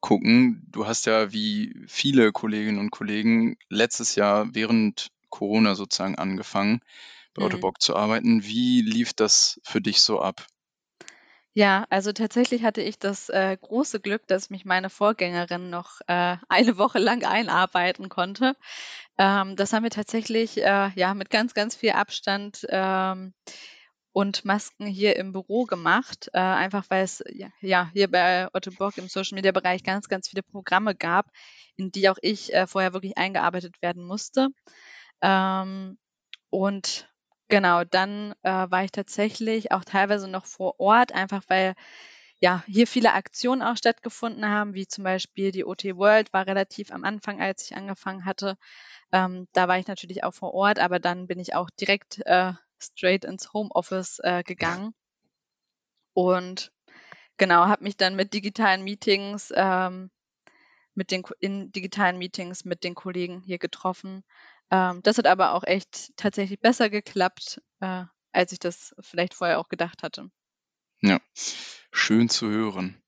gucken. 0.00 0.67
Du 0.70 0.87
hast 0.87 1.06
ja 1.06 1.32
wie 1.32 1.75
viele 1.87 2.32
Kolleginnen 2.32 2.79
und 2.79 2.91
Kollegen 2.91 3.56
letztes 3.69 4.14
Jahr 4.14 4.49
während 4.52 5.08
Corona 5.29 5.75
sozusagen 5.75 6.17
angefangen, 6.17 6.81
bei 7.35 7.43
mhm. 7.43 7.61
Bock 7.61 7.81
zu 7.81 7.97
arbeiten. 7.97 8.44
Wie 8.44 8.82
lief 8.82 9.13
das 9.13 9.60
für 9.63 9.81
dich 9.81 10.01
so 10.03 10.20
ab? 10.20 10.46
Ja, 11.53 11.84
also 11.91 12.13
tatsächlich 12.13 12.63
hatte 12.63 12.81
ich 12.81 12.98
das 12.98 13.29
äh, 13.29 13.56
große 13.60 13.98
Glück, 13.98 14.27
dass 14.29 14.51
mich 14.51 14.65
meine 14.65 14.89
Vorgängerin 14.89 15.69
noch 15.69 16.01
äh, 16.06 16.36
eine 16.48 16.79
Woche 16.79 17.01
lang 17.01 17.24
einarbeiten 17.24 18.08
konnte. 18.08 18.56
Ähm, 19.19 19.56
das 19.56 19.72
haben 19.72 19.82
wir 19.82 19.91
tatsächlich 19.91 20.58
äh, 20.58 20.91
ja 20.94 21.15
mit 21.15 21.29
ganz, 21.31 21.53
ganz 21.53 21.74
viel 21.74 21.91
Abstand 21.91 22.67
ähm, 22.69 23.34
und 24.12 24.44
Masken 24.44 24.86
hier 24.86 25.17
im 25.17 25.32
Büro 25.32 25.64
gemacht, 25.64 26.31
äh, 26.32 26.38
einfach 26.40 26.84
weil 26.88 27.05
es 27.05 27.22
ja, 27.31 27.48
ja, 27.60 27.90
hier 27.93 28.10
bei 28.10 28.48
Otto 28.52 28.70
Bock 28.72 28.98
im 28.98 29.08
Social 29.08 29.36
Media 29.36 29.52
Bereich 29.52 29.84
ganz, 29.84 30.08
ganz 30.08 30.29
viele 30.29 30.43
Programme 30.43 30.94
gab, 30.94 31.31
in 31.76 31.93
die 31.93 32.08
auch 32.08 32.19
ich 32.22 32.52
äh, 32.52 32.67
vorher 32.67 32.93
wirklich 32.93 33.17
eingearbeitet 33.19 33.81
werden 33.82 34.05
musste. 34.05 34.48
Ähm, 35.22 35.98
und 36.50 37.08
genau, 37.48 37.84
dann 37.84 38.34
äh, 38.43 38.50
war 38.50 38.84
ich 38.84 38.93
tatsächlich 38.93 39.72
auch 39.72 39.84
teilweise 39.84 40.29
noch 40.29 40.46
vor 40.46 40.81
Ort, 40.81 41.12
einfach 41.12 41.44
weil 41.48 41.74
ja 42.40 42.64
hier 42.67 42.86
viele 42.86 43.12
Aktionen 43.12 43.62
auch 43.62 43.76
stattgefunden 43.76 44.48
haben, 44.48 44.74
wie 44.74 44.86
zum 44.86 45.05
Beispiel 45.05 45.52
die 45.52 45.64
OT 45.64 45.84
World 45.96 46.32
war 46.32 46.46
relativ 46.46 46.90
am 46.90 47.05
Anfang, 47.05 47.40
als 47.40 47.64
ich 47.64 47.76
angefangen 47.76 48.24
hatte. 48.24 48.56
Ähm, 49.12 49.48
da 49.52 49.69
war 49.69 49.79
ich 49.79 49.86
natürlich 49.86 50.24
auch 50.24 50.34
vor 50.34 50.55
Ort, 50.55 50.79
aber 50.79 50.98
dann 51.00 51.26
bin 51.26 51.38
ich 51.38 51.55
auch 51.55 51.70
direkt 51.70 52.20
äh, 52.26 52.52
straight 52.82 53.25
ins 53.25 53.53
Homeoffice 53.53 54.20
äh, 54.22 54.43
gegangen 54.43 54.94
und 56.13 56.72
genau, 57.37 57.67
habe 57.67 57.84
mich 57.84 57.96
dann 57.96 58.17
mit 58.17 58.34
digitalen 58.34 58.82
Meetings, 58.82 59.53
ähm, 59.55 60.10
mit 60.94 61.10
den 61.10 61.25
in 61.39 61.72
digitalen 61.72 62.19
Meetings 62.19 62.65
mit 62.65 62.84
den 62.84 62.94
Kollegen 62.94 63.41
hier 63.41 63.58
getroffen. 63.58 64.22
Ähm, 64.70 65.03
das 65.03 65.19
hat 65.19 65.27
aber 65.27 65.55
auch 65.55 65.65
echt 65.65 66.13
tatsächlich 66.17 66.60
besser 66.60 66.91
geklappt, 66.91 67.63
äh, 67.81 68.05
als 68.32 68.53
ich 68.53 68.58
das 68.58 68.94
vielleicht 69.01 69.34
vorher 69.34 69.58
auch 69.58 69.69
gedacht 69.69 70.03
hatte. 70.03 70.31
Ja, 71.01 71.20
schön 71.93 72.29
zu 72.29 72.49
hören. 72.51 73.01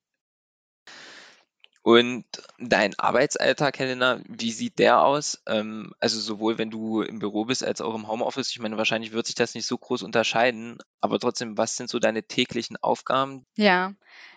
Und 1.82 2.24
dein 2.58 2.96
Arbeitsalltag, 2.98 3.78
Helena, 3.78 4.20
wie 4.28 4.52
sieht 4.52 4.78
der 4.78 5.02
aus? 5.04 5.42
Ähm, 5.46 5.92
also 6.00 6.20
sowohl 6.20 6.58
wenn 6.58 6.70
du 6.70 7.02
im 7.02 7.18
Büro 7.18 7.44
bist 7.44 7.64
als 7.64 7.80
auch 7.80 7.94
im 7.94 8.06
Homeoffice. 8.08 8.50
Ich 8.50 8.58
meine, 8.60 8.76
wahrscheinlich 8.76 9.12
wird 9.12 9.26
sich 9.26 9.34
das 9.34 9.54
nicht 9.54 9.66
so 9.66 9.78
groß 9.78 10.02
unterscheiden, 10.02 10.78
aber 11.00 11.18
trotzdem, 11.18 11.58
was 11.58 11.76
sind 11.76 11.90
so 11.90 11.98
deine 11.98 12.22
täglichen 12.24 12.76
Aufgaben? 12.76 13.46
Ja, 13.56 13.94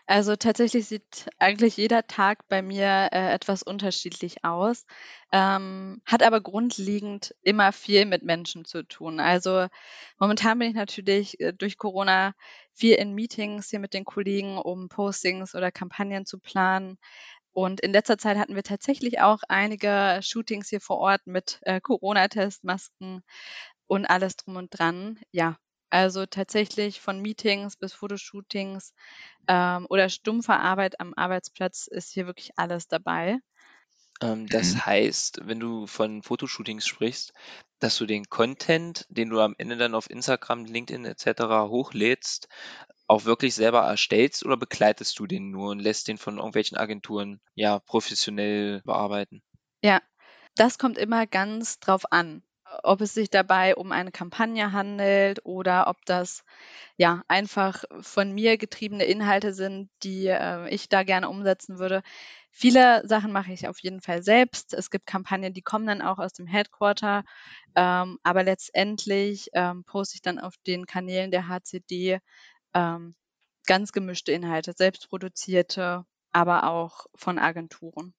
Also 0.07 0.35
tatsächlich 0.37 0.87
sieht 0.87 1.27
eigentlich 1.39 1.77
jeder 1.77 2.07
Tag 2.07 2.47
bei 2.49 2.61
mir 2.61 3.09
äh, 3.13 3.33
etwas 3.33 3.63
unterschiedlich 3.63 4.45
aus, 4.45 4.85
ähm, 5.33 6.01
hat 6.05 6.23
aber 6.23 6.41
grundlegend 6.41 7.35
immer 7.43 7.73
viel 7.73 8.05
mit 8.05 8.23
Menschen 8.23 8.65
zu 8.65 8.83
tun. 8.87 9.19
Also 9.21 9.67
momentan 10.19 10.59
bin 10.59 10.69
ich 10.69 10.75
natürlich 10.75 11.39
äh, 11.41 11.53
durch 11.53 11.77
Corona 11.77 12.35
viel 12.73 12.95
in 12.95 13.13
Meetings 13.15 13.69
hier 13.69 13.79
mit 13.79 13.93
den 13.95 14.05
Kollegen, 14.05 14.57
um 14.59 14.89
Postings 14.89 15.55
oder 15.55 15.71
Kampagnen 15.71 16.25
zu 16.25 16.39
planen. 16.39 16.97
Und 17.55 17.81
in 17.81 17.93
letzter 17.93 18.17
Zeit 18.19 18.37
hatten 18.37 18.55
wir 18.55 18.63
tatsächlich 18.63 19.21
auch 19.21 19.39
einige 19.49 20.19
Shootings 20.23 20.69
hier 20.69 20.81
vor 20.81 20.97
Ort 20.99 21.21
mit 21.27 21.59
äh, 21.63 21.81
Corona-Testmasken 21.81 23.23
und 23.87 24.05
alles 24.05 24.35
drum 24.37 24.57
und 24.57 24.77
dran. 24.77 25.19
Ja, 25.31 25.57
also 25.89 26.25
tatsächlich 26.27 27.01
von 27.01 27.21
Meetings 27.21 27.77
bis 27.77 27.93
Fotoshootings 27.93 28.93
ähm, 29.47 29.87
oder 29.89 30.09
stumpfer 30.09 30.59
Arbeit 30.59 30.99
am 30.99 31.13
Arbeitsplatz 31.15 31.87
ist 31.87 32.11
hier 32.11 32.27
wirklich 32.27 32.51
alles 32.57 32.87
dabei. 32.87 33.39
Ähm, 34.21 34.47
das 34.47 34.75
Mhm. 34.75 34.85
heißt, 34.85 35.41
wenn 35.43 35.59
du 35.59 35.87
von 35.87 36.21
Fotoshootings 36.23 36.85
sprichst, 36.87 37.33
dass 37.79 37.97
du 37.97 38.05
den 38.05 38.25
Content, 38.29 39.05
den 39.09 39.29
du 39.29 39.39
am 39.41 39.55
Ende 39.57 39.77
dann 39.77 39.95
auf 39.95 40.09
Instagram, 40.09 40.65
LinkedIn 40.65 41.05
etc. 41.05 41.67
hochlädst, 41.69 42.47
auch 43.07 43.25
wirklich 43.25 43.55
selber 43.55 43.81
erstellst 43.81 44.45
oder 44.45 44.57
begleitest 44.57 45.17
du 45.19 45.27
den 45.27 45.51
nur 45.51 45.71
und 45.71 45.79
lässt 45.79 46.07
den 46.07 46.17
von 46.17 46.37
irgendwelchen 46.37 46.77
Agenturen 46.77 47.39
ja 47.53 47.79
professionell 47.79 48.81
bearbeiten? 48.83 49.43
Ja, 49.83 50.01
das 50.55 50.77
kommt 50.77 50.97
immer 50.97 51.27
ganz 51.27 51.79
drauf 51.79 52.11
an 52.11 52.43
ob 52.83 53.01
es 53.01 53.13
sich 53.13 53.29
dabei 53.29 53.75
um 53.75 53.91
eine 53.91 54.11
Kampagne 54.11 54.71
handelt 54.71 55.45
oder 55.45 55.87
ob 55.87 55.97
das 56.05 56.43
ja 56.97 57.23
einfach 57.27 57.83
von 58.01 58.33
mir 58.33 58.57
getriebene 58.57 59.05
Inhalte 59.05 59.53
sind, 59.53 59.89
die 60.03 60.27
äh, 60.27 60.69
ich 60.69 60.89
da 60.89 61.03
gerne 61.03 61.29
umsetzen 61.29 61.79
würde. 61.79 62.01
Viele 62.51 63.05
Sachen 63.07 63.31
mache 63.31 63.51
ich 63.51 63.67
auf 63.67 63.79
jeden 63.81 64.01
Fall 64.01 64.23
selbst. 64.23 64.73
Es 64.73 64.89
gibt 64.89 65.05
Kampagnen, 65.05 65.53
die 65.53 65.61
kommen 65.61 65.87
dann 65.87 66.01
auch 66.01 66.19
aus 66.19 66.33
dem 66.33 66.47
Headquarter, 66.47 67.23
ähm, 67.75 68.17
aber 68.23 68.43
letztendlich 68.43 69.49
ähm, 69.53 69.83
poste 69.83 70.15
ich 70.15 70.21
dann 70.21 70.39
auf 70.39 70.55
den 70.65 70.85
Kanälen 70.85 71.31
der 71.31 71.47
HCD 71.47 72.19
ähm, 72.75 73.15
ganz 73.65 73.91
gemischte 73.91 74.31
Inhalte, 74.31 74.73
selbstproduzierte, 74.77 76.05
aber 76.31 76.65
auch 76.65 77.07
von 77.15 77.39
Agenturen. 77.39 78.13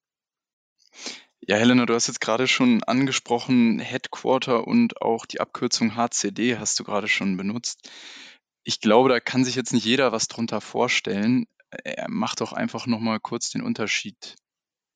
Ja, 1.40 1.56
Helena, 1.56 1.86
du 1.86 1.94
hast 1.94 2.08
jetzt 2.08 2.20
gerade 2.20 2.48
schon 2.48 2.82
angesprochen, 2.82 3.78
Headquarter 3.78 4.66
und 4.66 5.00
auch 5.00 5.26
die 5.26 5.40
Abkürzung 5.40 5.94
HCD 5.94 6.58
hast 6.58 6.80
du 6.80 6.84
gerade 6.84 7.06
schon 7.06 7.36
benutzt. 7.36 7.88
Ich 8.64 8.80
glaube, 8.80 9.10
da 9.10 9.20
kann 9.20 9.44
sich 9.44 9.54
jetzt 9.54 9.72
nicht 9.72 9.84
jeder 9.84 10.10
was 10.10 10.26
drunter 10.26 10.60
vorstellen. 10.60 11.46
Macht 12.08 12.40
doch 12.40 12.52
einfach 12.52 12.86
nochmal 12.86 13.20
kurz 13.20 13.50
den 13.50 13.62
Unterschied 13.62 14.34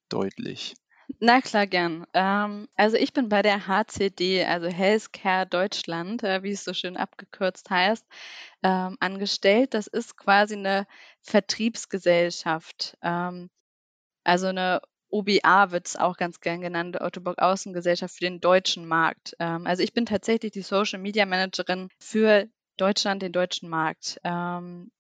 deutlich. 0.08 0.74
Na 1.18 1.40
klar, 1.40 1.66
gern. 1.66 2.06
Ähm, 2.14 2.68
also 2.76 2.96
ich 2.96 3.12
bin 3.12 3.28
bei 3.28 3.42
der 3.42 3.66
HCD, 3.66 4.44
also 4.44 4.68
Healthcare 4.68 5.46
Deutschland, 5.46 6.22
äh, 6.22 6.42
wie 6.42 6.52
es 6.52 6.64
so 6.64 6.72
schön 6.74 6.96
abgekürzt 6.96 7.68
heißt, 7.70 8.06
ähm, 8.62 8.96
angestellt. 9.00 9.74
Das 9.74 9.86
ist 9.86 10.16
quasi 10.16 10.54
eine 10.54 10.86
Vertriebsgesellschaft. 11.22 12.96
Ähm, 13.02 13.50
also 14.24 14.48
eine 14.48 14.82
OBA 15.10 15.72
wird 15.72 15.88
es 15.88 15.96
auch 15.96 16.16
ganz 16.16 16.40
gern 16.40 16.60
genannt, 16.60 17.00
Autobock 17.00 17.38
Außengesellschaft 17.38 18.14
für 18.16 18.24
den 18.24 18.40
deutschen 18.40 18.86
Markt. 18.86 19.36
Ähm, 19.40 19.66
also 19.66 19.82
ich 19.82 19.92
bin 19.94 20.06
tatsächlich 20.06 20.52
die 20.52 20.62
Social 20.62 21.00
Media 21.00 21.26
Managerin 21.26 21.88
für 22.00 22.46
Deutschland, 22.76 23.22
den 23.22 23.32
deutschen 23.32 23.68
Markt. 23.68 24.20
Ähm, 24.24 24.90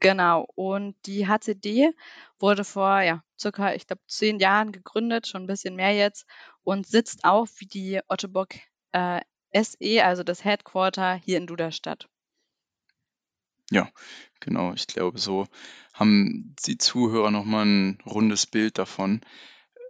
genau. 0.00 0.46
Und 0.54 0.96
die 1.06 1.28
HCD 1.28 1.92
wurde 2.38 2.64
vor 2.64 3.00
ja, 3.02 3.22
circa, 3.38 3.74
ich 3.74 3.86
glaube, 3.86 4.02
zehn 4.06 4.38
Jahren 4.38 4.72
gegründet, 4.72 5.26
schon 5.26 5.44
ein 5.44 5.46
bisschen 5.46 5.76
mehr 5.76 5.94
jetzt, 5.94 6.26
und 6.62 6.86
sitzt 6.86 7.24
auch 7.24 7.46
wie 7.58 7.66
die 7.66 8.00
Ottobock 8.08 8.54
äh, 8.92 9.20
SE, 9.54 10.04
also 10.04 10.22
das 10.22 10.44
Headquarter, 10.44 11.14
hier 11.14 11.38
in 11.38 11.46
Duderstadt. 11.46 12.08
Ja, 13.70 13.88
genau. 14.40 14.72
Ich 14.72 14.86
glaube, 14.88 15.18
so 15.18 15.46
haben 15.94 16.56
die 16.66 16.78
Zuhörer 16.78 17.30
nochmal 17.30 17.66
ein 17.66 17.98
rundes 18.04 18.46
Bild 18.46 18.78
davon. 18.78 19.20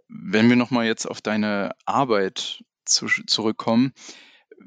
Wenn 0.07 0.49
wir 0.49 0.55
nochmal 0.55 0.85
jetzt 0.85 1.05
auf 1.05 1.21
deine 1.21 1.71
Arbeit 1.85 2.63
zu, 2.85 3.07
zurückkommen, 3.07 3.93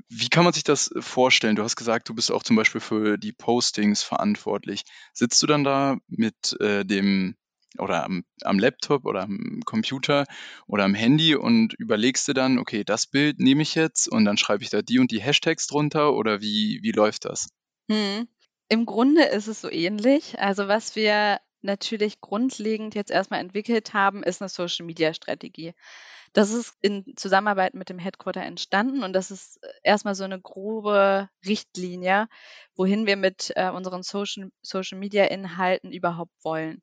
wie 0.09 0.29
kann 0.29 0.45
man 0.45 0.53
sich 0.53 0.65
das 0.65 0.93
vorstellen? 0.99 1.57
Du 1.57 1.63
hast 1.63 1.77
gesagt, 1.77 2.09
du 2.09 2.15
bist 2.15 2.33
auch 2.33 2.43
zum 2.43 2.57
Beispiel 2.57 2.81
für 2.81 3.19
die 3.19 3.33
Postings 3.33 4.03
verantwortlich. 4.03 4.85
Sitzt 5.13 5.43
du 5.43 5.47
dann 5.47 5.65
da 5.65 5.99
mit 6.09 6.57
äh, 6.61 6.85
dem 6.85 7.37
oder 7.79 8.05
am, 8.05 8.25
am, 8.43 8.59
Laptop 8.59 9.05
oder 9.05 9.23
am 9.23 9.61
Computer 9.65 10.27
oder 10.67 10.85
am 10.85 10.95
Handy 10.95 11.35
und 11.35 11.75
überlegst 11.75 12.29
du 12.29 12.33
dann, 12.33 12.59
okay, 12.59 12.85
das 12.85 13.07
Bild 13.07 13.41
nehme 13.41 13.63
ich 13.63 13.75
jetzt 13.75 14.07
und 14.07 14.25
dann 14.25 14.37
schreibe 14.37 14.63
ich 14.63 14.71
da 14.71 14.81
die 14.83 15.01
und 15.01 15.11
die 15.11 15.21
Hashtags 15.21 15.67
drunter 15.67 16.15
oder 16.15 16.41
wie, 16.41 16.79
wie 16.83 16.93
läuft 16.93 17.25
das? 17.25 17.49
Hm. 17.91 18.29
Im 18.69 18.87
Grunde 18.87 19.25
ist 19.25 19.49
es 19.49 19.61
so 19.61 19.71
ähnlich. 19.71 20.39
Also 20.39 20.69
was 20.69 20.97
wir 20.97 21.41
natürlich 21.63 22.21
grundlegend 22.21 22.95
jetzt 22.95 23.11
erstmal 23.11 23.41
entwickelt 23.41 23.93
haben, 23.93 24.23
ist 24.23 24.41
eine 24.41 24.49
Social-Media-Strategie. 24.49 25.75
Das 26.35 26.51
ist 26.51 26.75
in 26.83 27.15
Zusammenarbeit 27.17 27.75
mit 27.75 27.89
dem 27.89 28.01
Headquarter 28.01 28.43
entstanden 28.43 29.05
und 29.05 29.13
das 29.13 29.31
ist 29.31 29.63
äh, 29.63 29.69
erstmal 29.85 30.17
so 30.17 30.25
eine 30.25 30.41
grobe 30.41 31.31
Richtlinie, 31.47 32.29
wohin 32.75 33.07
wir 33.07 33.17
mit 33.17 33.53
äh, 33.55 33.71
unseren 33.71 34.03
Social, 34.03 34.51
Social 34.61 34.99
Media 34.99 35.25
Inhalten 35.27 35.93
überhaupt 35.93 36.33
wollen. 36.43 36.83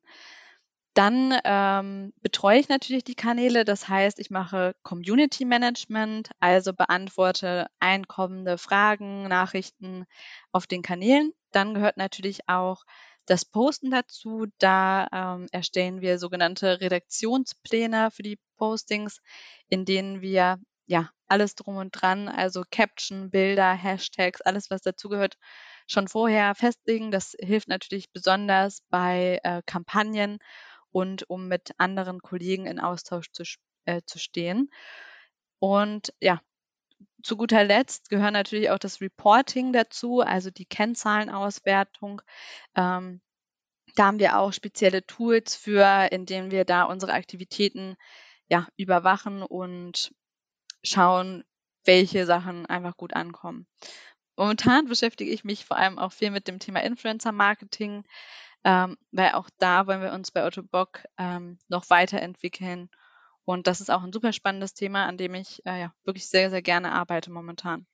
Dann 0.94 1.38
ähm, 1.44 2.12
betreue 2.22 2.58
ich 2.58 2.68
natürlich 2.68 3.04
die 3.04 3.14
Kanäle, 3.14 3.64
das 3.64 3.88
heißt, 3.88 4.18
ich 4.18 4.30
mache 4.30 4.74
Community 4.82 5.44
Management, 5.44 6.30
also 6.40 6.72
beantworte 6.72 7.66
einkommende 7.78 8.58
Fragen, 8.58 9.28
Nachrichten 9.28 10.06
auf 10.50 10.66
den 10.66 10.82
Kanälen. 10.82 11.32
Dann 11.50 11.74
gehört 11.74 11.98
natürlich 11.98 12.48
auch 12.48 12.84
das 13.26 13.44
Posten 13.44 13.90
dazu. 13.90 14.46
Da 14.58 15.08
ähm, 15.12 15.48
erstellen 15.52 16.00
wir 16.00 16.18
sogenannte 16.18 16.80
Redaktionspläne 16.80 18.10
für 18.10 18.22
die 18.22 18.38
Postings, 18.56 19.20
in 19.68 19.84
denen 19.84 20.20
wir 20.22 20.58
ja 20.86 21.10
alles 21.28 21.54
drum 21.54 21.76
und 21.76 21.90
dran, 21.92 22.28
also 22.28 22.62
Caption, 22.70 23.30
Bilder, 23.30 23.72
Hashtags, 23.72 24.42
alles 24.42 24.70
was 24.70 24.82
dazugehört, 24.82 25.38
schon 25.86 26.08
vorher 26.08 26.54
festlegen. 26.54 27.10
Das 27.10 27.34
hilft 27.40 27.68
natürlich 27.68 28.12
besonders 28.12 28.82
bei 28.90 29.40
äh, 29.42 29.62
Kampagnen 29.64 30.38
und 30.90 31.28
um 31.30 31.48
mit 31.48 31.72
anderen 31.78 32.20
Kollegen 32.20 32.66
in 32.66 32.78
Austausch 32.78 33.30
zu, 33.32 33.44
äh, 33.86 34.02
zu 34.04 34.18
stehen. 34.18 34.70
Und 35.58 36.12
ja, 36.20 36.40
zu 37.22 37.36
guter 37.36 37.64
Letzt 37.64 38.10
gehören 38.10 38.32
natürlich 38.32 38.70
auch 38.70 38.78
das 38.78 39.00
Reporting 39.00 39.72
dazu, 39.72 40.20
also 40.20 40.50
die 40.50 40.66
Kennzahlenauswertung. 40.66 42.22
Ähm, 42.74 43.20
da 43.94 44.06
haben 44.06 44.18
wir 44.18 44.38
auch 44.38 44.52
spezielle 44.52 45.06
Tools 45.06 45.54
für, 45.54 46.08
in 46.10 46.26
denen 46.26 46.50
wir 46.50 46.64
da 46.64 46.84
unsere 46.84 47.12
Aktivitäten 47.12 47.96
ja, 48.48 48.66
überwachen 48.76 49.42
und 49.42 50.12
schauen, 50.82 51.44
welche 51.84 52.26
Sachen 52.26 52.66
einfach 52.66 52.96
gut 52.96 53.14
ankommen. 53.14 53.66
Momentan 54.36 54.86
beschäftige 54.86 55.30
ich 55.30 55.44
mich 55.44 55.64
vor 55.64 55.76
allem 55.76 55.98
auch 55.98 56.12
viel 56.12 56.30
mit 56.30 56.48
dem 56.48 56.58
Thema 56.58 56.82
Influencer 56.82 57.32
Marketing, 57.32 58.04
ähm, 58.64 58.96
weil 59.10 59.32
auch 59.32 59.50
da 59.58 59.86
wollen 59.86 60.02
wir 60.02 60.12
uns 60.12 60.30
bei 60.30 60.44
Otto 60.46 60.62
Bock 60.62 61.04
ähm, 61.18 61.58
noch 61.68 61.90
weiterentwickeln 61.90 62.88
und 63.44 63.66
das 63.66 63.80
ist 63.80 63.90
auch 63.90 64.02
ein 64.02 64.12
super 64.12 64.32
spannendes 64.32 64.74
Thema, 64.74 65.06
an 65.06 65.16
dem 65.16 65.34
ich 65.34 65.64
äh, 65.66 65.80
ja, 65.80 65.94
wirklich 66.04 66.28
sehr, 66.28 66.50
sehr 66.50 66.62
gerne 66.62 66.92
arbeite 66.92 67.30
momentan. 67.30 67.86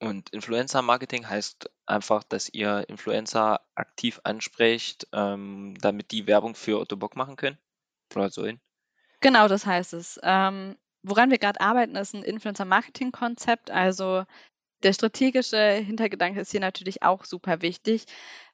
Und 0.00 0.30
Influencer-Marketing 0.30 1.28
heißt 1.28 1.70
einfach, 1.86 2.24
dass 2.24 2.48
ihr 2.52 2.88
Influencer 2.88 3.60
aktiv 3.76 4.20
ansprecht, 4.24 5.06
ähm, 5.12 5.76
damit 5.80 6.10
die 6.10 6.26
Werbung 6.26 6.56
für 6.56 6.80
Otto 6.80 6.96
Bock 6.96 7.14
machen 7.14 7.36
können 7.36 7.56
oder 8.16 8.28
sollen? 8.28 8.60
Genau, 9.20 9.46
das 9.46 9.64
heißt 9.64 9.92
es. 9.92 10.18
Ähm, 10.24 10.76
woran 11.04 11.30
wir 11.30 11.38
gerade 11.38 11.60
arbeiten, 11.60 11.94
ist 11.94 12.14
ein 12.14 12.24
Influencer-Marketing-Konzept. 12.24 13.70
Also 13.70 14.24
der 14.82 14.92
strategische 14.92 15.70
Hintergedanke 15.74 16.40
ist 16.40 16.50
hier 16.50 16.60
natürlich 16.60 17.04
auch 17.04 17.24
super 17.24 17.62
wichtig, 17.62 18.06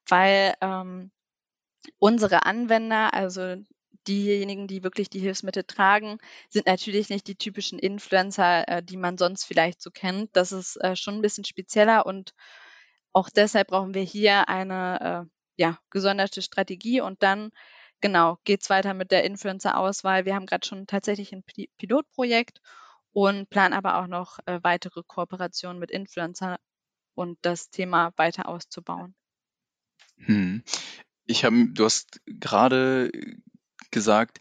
weil 0.06 0.54
ähm, 0.60 1.10
unsere 1.98 2.44
Anwender, 2.44 3.14
also 3.14 3.56
diejenigen, 4.08 4.66
die 4.66 4.82
wirklich 4.82 5.10
die 5.10 5.20
Hilfsmittel 5.20 5.64
tragen, 5.64 6.18
sind 6.48 6.66
natürlich 6.66 7.10
nicht 7.10 7.26
die 7.28 7.36
typischen 7.36 7.78
Influencer, 7.78 8.66
äh, 8.68 8.82
die 8.82 8.96
man 8.96 9.18
sonst 9.18 9.44
vielleicht 9.44 9.82
so 9.82 9.90
kennt. 9.90 10.34
Das 10.34 10.52
ist 10.52 10.76
äh, 10.76 10.96
schon 10.96 11.16
ein 11.16 11.22
bisschen 11.22 11.44
spezieller 11.44 12.06
und 12.06 12.34
auch 13.12 13.30
deshalb 13.30 13.68
brauchen 13.68 13.94
wir 13.94 14.02
hier 14.02 14.48
eine 14.48 15.28
äh, 15.28 15.62
ja, 15.62 15.78
gesonderte 15.90 16.42
Strategie 16.42 17.00
und 17.00 17.22
dann 17.22 17.50
genau 18.00 18.38
geht 18.44 18.62
es 18.62 18.70
weiter 18.70 18.94
mit 18.94 19.10
der 19.10 19.24
Influencer-Auswahl. 19.24 20.24
Wir 20.24 20.34
haben 20.34 20.46
gerade 20.46 20.66
schon 20.66 20.86
tatsächlich 20.86 21.32
ein 21.32 21.44
Pilotprojekt 21.78 22.60
und 23.12 23.50
planen 23.50 23.74
aber 23.74 23.98
auch 23.98 24.06
noch 24.06 24.38
weitere 24.46 25.02
Kooperationen 25.04 25.80
mit 25.80 25.90
Influencer 25.90 26.58
und 27.14 27.38
das 27.42 27.70
Thema 27.70 28.12
weiter 28.16 28.48
auszubauen. 28.48 29.16
Hm. 30.18 30.62
ich 31.26 31.44
habe, 31.44 31.68
du 31.72 31.84
hast 31.84 32.20
gerade 32.26 33.10
gesagt, 33.90 34.38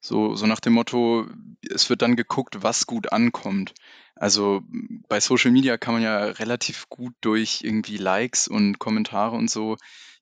so, 0.00 0.34
so 0.34 0.46
nach 0.46 0.60
dem 0.60 0.74
Motto, 0.74 1.26
es 1.68 1.90
wird 1.90 2.02
dann 2.02 2.16
geguckt, 2.16 2.62
was 2.62 2.86
gut 2.86 3.12
ankommt. 3.12 3.74
Also 4.14 4.62
bei 5.08 5.20
Social 5.20 5.50
Media 5.50 5.76
kann 5.76 5.94
man 5.94 6.02
ja 6.02 6.18
relativ 6.18 6.88
gut 6.88 7.14
durch 7.20 7.60
irgendwie 7.62 7.96
Likes 7.96 8.48
und 8.48 8.78
Kommentare 8.78 9.36
und 9.36 9.50
so 9.50 9.76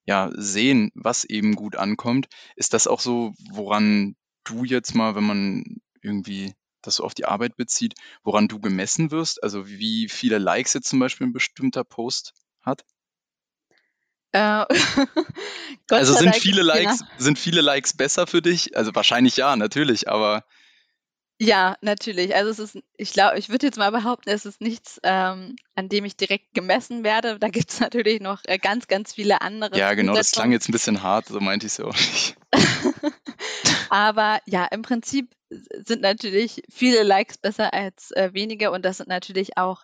ja 0.05 0.31
sehen, 0.35 0.91
was 0.95 1.25
eben 1.25 1.55
gut 1.55 1.75
ankommt. 1.75 2.27
Ist 2.55 2.73
das 2.73 2.87
auch 2.87 2.99
so, 2.99 3.33
woran 3.51 4.15
du 4.43 4.63
jetzt 4.63 4.95
mal, 4.95 5.15
wenn 5.15 5.25
man 5.25 5.63
irgendwie 6.01 6.53
das 6.81 6.95
so 6.95 7.03
auf 7.03 7.13
die 7.13 7.25
Arbeit 7.25 7.57
bezieht, 7.57 7.95
woran 8.23 8.47
du 8.47 8.59
gemessen 8.59 9.11
wirst? 9.11 9.43
Also 9.43 9.67
wie 9.67 10.07
viele 10.09 10.37
Likes 10.37 10.73
jetzt 10.73 10.89
zum 10.89 10.99
Beispiel 10.99 11.27
ein 11.27 11.33
bestimmter 11.33 11.83
Post 11.83 12.33
hat? 12.61 12.85
Äh, 14.31 14.65
Also 15.89 16.13
sind 16.13 16.35
viele 16.35 16.61
ja. 16.61 16.73
Likes, 16.73 17.03
sind 17.17 17.39
viele 17.39 17.61
Likes 17.61 17.95
besser 17.95 18.27
für 18.27 18.41
dich? 18.41 18.75
Also 18.75 18.93
wahrscheinlich 18.93 19.37
ja, 19.37 19.55
natürlich, 19.55 20.09
aber 20.09 20.43
Ja, 21.39 21.77
natürlich. 21.81 22.35
Also 22.35 22.49
es 22.49 22.59
ist, 22.59 22.83
ich 22.97 23.13
glaube, 23.13 23.37
ich 23.39 23.49
würde 23.49 23.67
jetzt 23.67 23.77
mal 23.77 23.91
behaupten, 23.91 24.29
es 24.29 24.45
ist 24.45 24.59
nichts, 24.59 24.99
ähm, 25.03 25.55
an 25.75 25.87
dem 25.87 26.03
ich 26.03 26.17
direkt 26.17 26.53
gemessen 26.53 27.03
werde. 27.03 27.39
Da 27.39 27.47
gibt 27.49 27.71
es 27.71 27.79
natürlich 27.79 28.19
noch 28.19 28.41
äh, 28.45 28.57
ganz, 28.57 28.87
ganz 28.87 29.13
viele 29.13 29.41
andere 29.41 29.77
ja, 29.77 29.93
genau, 29.93 30.13
das 30.13 30.31
klang 30.31 30.51
jetzt 30.51 30.67
ein 30.67 30.73
bisschen 30.73 31.03
hart, 31.03 31.27
so 31.27 31.39
meinte 31.39 31.67
ich 31.67 31.73
es 31.73 31.77
ja 31.77 31.85
auch 31.85 31.93
nicht. 31.93 32.35
Aber 33.89 34.39
ja, 34.45 34.65
im 34.65 34.81
Prinzip 34.81 35.33
sind 35.49 36.01
natürlich 36.01 36.63
viele 36.69 37.03
Likes 37.03 37.37
besser 37.37 37.73
als 37.73 38.11
äh, 38.11 38.33
wenige 38.33 38.71
und 38.71 38.83
das 38.83 38.97
sind 38.97 39.07
natürlich 39.07 39.57
auch, 39.57 39.83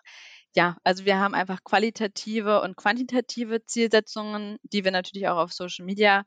ja, 0.54 0.76
also 0.84 1.04
wir 1.04 1.18
haben 1.18 1.34
einfach 1.34 1.64
qualitative 1.64 2.60
und 2.62 2.76
quantitative 2.76 3.64
Zielsetzungen, 3.66 4.58
die 4.62 4.84
wir 4.84 4.92
natürlich 4.92 5.28
auch 5.28 5.38
auf 5.38 5.52
Social 5.52 5.84
Media 5.84 6.24